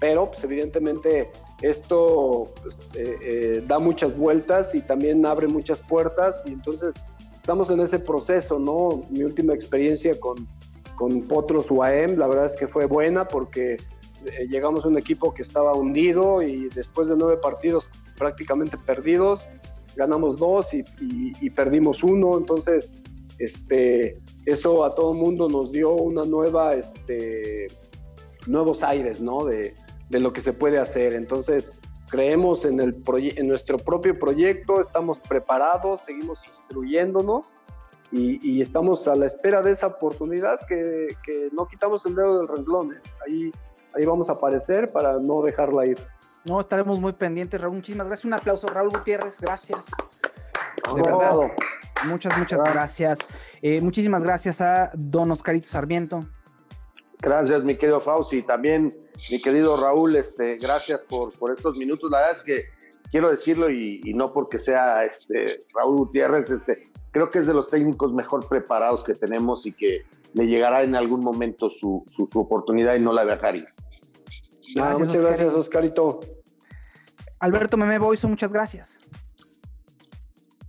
[0.00, 1.30] pero pues, evidentemente
[1.62, 6.94] esto pues, eh, eh, da muchas vueltas y también abre muchas puertas y entonces
[7.36, 9.02] estamos en ese proceso, ¿no?
[9.10, 10.48] Mi última experiencia con,
[10.96, 15.34] con Potros UAM, la verdad es que fue buena porque eh, llegamos a un equipo
[15.34, 19.46] que estaba hundido y después de nueve partidos prácticamente perdidos,
[19.96, 22.94] ganamos dos y, y, perdimos uno, entonces
[23.38, 27.66] este, eso a todo el mundo nos dio una nueva, este,
[28.46, 29.44] nuevos aires, ¿no?
[29.44, 29.74] De,
[30.14, 31.14] de lo que se puede hacer.
[31.14, 31.72] Entonces,
[32.08, 33.02] creemos en, el
[33.36, 37.56] en nuestro propio proyecto, estamos preparados, seguimos instruyéndonos
[38.12, 42.38] y, y, estamos a la espera de esa oportunidad que, que no quitamos el dedo
[42.38, 42.92] del renglón.
[42.92, 43.00] ¿eh?
[43.26, 43.52] Ahí,
[43.92, 45.98] ahí vamos a aparecer para no dejarla ir.
[46.44, 47.74] No, estaremos muy pendientes, Raúl.
[47.74, 48.24] Muchísimas gracias.
[48.24, 49.40] Un aplauso, Raúl Gutiérrez.
[49.40, 49.86] Gracias.
[50.94, 51.50] De verdad.
[52.06, 53.18] Muchas, muchas gracias.
[53.62, 56.24] Eh, muchísimas gracias a don Oscarito Sarmiento.
[57.18, 58.42] Gracias, mi querido Fauci.
[58.42, 58.94] También,
[59.30, 62.10] mi querido Raúl, este, gracias por, por estos minutos.
[62.10, 62.64] La verdad es que
[63.10, 67.54] quiero decirlo y, y no porque sea este, Raúl Gutiérrez, este, creo que es de
[67.54, 72.26] los técnicos mejor preparados que tenemos y que le llegará en algún momento su, su,
[72.26, 73.72] su oportunidad y no la dejaría.
[74.74, 76.20] Gracias, muchas gracias, Oscarito.
[77.38, 79.00] Alberto Meme Boiso, muchas gracias.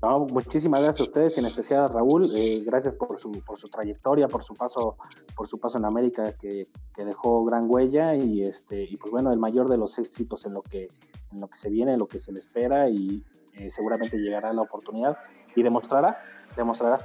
[0.02, 2.32] No, muchísimas gracias a ustedes, y en especial a Raúl.
[2.36, 4.98] Eh, gracias por su, por su trayectoria, por su paso,
[5.36, 9.32] por su paso en América, que, que, dejó gran huella y este, y pues bueno,
[9.32, 10.90] el mayor de los éxitos en lo que,
[11.32, 13.24] en lo que se viene, en lo que se le espera, y
[13.54, 15.18] eh, seguramente llegará la oportunidad
[15.56, 16.22] y demostrará,
[16.56, 16.98] demostrará.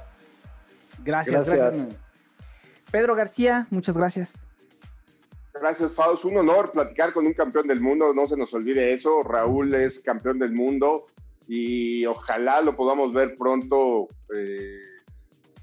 [1.03, 1.73] Gracias, gracias.
[1.73, 1.95] gracias.
[2.91, 4.37] Pedro García, muchas gracias.
[5.53, 6.25] Gracias, Faust.
[6.25, 8.13] Un honor platicar con un campeón del mundo.
[8.13, 9.21] No se nos olvide eso.
[9.23, 11.07] Raúl es campeón del mundo
[11.53, 14.79] y ojalá lo podamos ver pronto eh,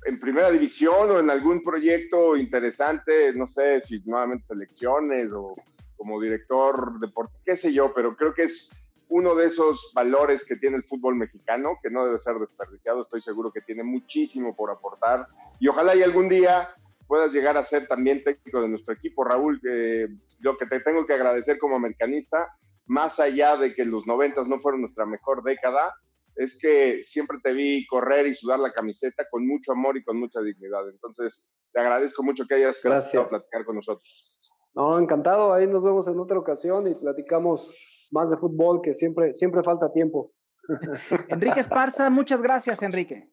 [0.05, 3.33] en primera división o en algún proyecto interesante.
[3.33, 5.55] No sé si nuevamente selecciones o
[5.97, 8.69] como director deportivo, qué sé yo, pero creo que es
[9.09, 13.01] uno de esos valores que tiene el fútbol mexicano que no debe ser desperdiciado.
[13.01, 15.27] Estoy seguro que tiene muchísimo por aportar
[15.59, 16.69] y ojalá y algún día
[17.07, 20.09] puedas llegar a ser también técnico de nuestro equipo, Raúl, que
[20.41, 22.59] yo que te tengo que agradecer como americanista,
[22.89, 25.95] más allá de que los noventas no fueron nuestra mejor década,
[26.37, 30.19] es que siempre te vi correr y sudar la camiseta con mucho amor y con
[30.19, 30.89] mucha dignidad.
[30.89, 33.23] Entonces, te agradezco mucho que hayas Gracias.
[33.23, 34.39] a platicar con nosotros.
[34.75, 37.73] No, encantado, ahí nos vemos en otra ocasión y platicamos
[38.11, 40.33] más de fútbol, que siempre, siempre falta tiempo.
[41.29, 43.29] Enrique Esparza, muchas gracias, Enrique.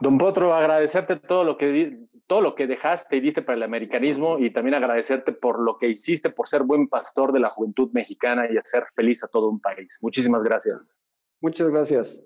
[0.00, 4.38] Don Potro, agradecerte todo lo que todo lo que dejaste y diste para el americanismo
[4.38, 8.46] y también agradecerte por lo que hiciste, por ser buen pastor de la juventud mexicana
[8.50, 9.98] y hacer feliz a todo un país.
[10.00, 10.98] Muchísimas gracias.
[11.40, 12.16] Muchas gracias.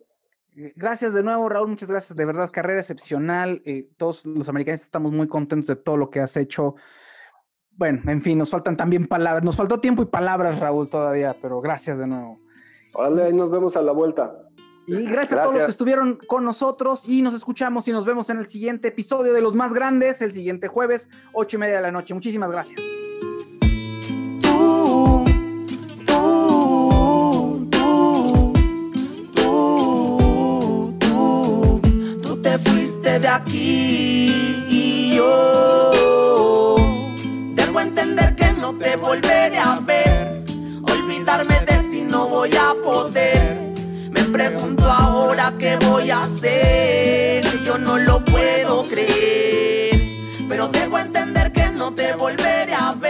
[0.74, 1.68] Gracias de nuevo, Raúl.
[1.68, 2.16] Muchas gracias.
[2.16, 3.62] De verdad, carrera excepcional.
[3.64, 6.74] Eh, todos los americanos estamos muy contentos de todo lo que has hecho.
[7.70, 9.44] Bueno, en fin, nos faltan también palabras.
[9.44, 12.40] Nos faltó tiempo y palabras, Raúl, todavía, pero gracias de nuevo.
[12.92, 14.36] Vale, ahí nos vemos a la vuelta.
[14.90, 18.04] Y gracias, gracias, a todos los que estuvieron con nosotros y nos escuchamos y nos
[18.04, 21.76] vemos en el siguiente episodio de Los Más Grandes, el siguiente jueves, ocho y media
[21.76, 22.12] de la noche.
[22.12, 22.80] Muchísimas gracias.
[24.42, 25.24] Tú,
[26.06, 28.20] tú, tú,
[29.32, 30.22] tú,
[30.98, 31.80] tú,
[32.22, 36.76] tú te fuiste de aquí y yo
[37.54, 39.99] debo entender que no te volveré a ver.
[45.60, 47.44] Qué voy a hacer.
[47.62, 49.94] Yo no lo puedo creer,
[50.48, 53.09] pero debo entender que no te volveré a ver.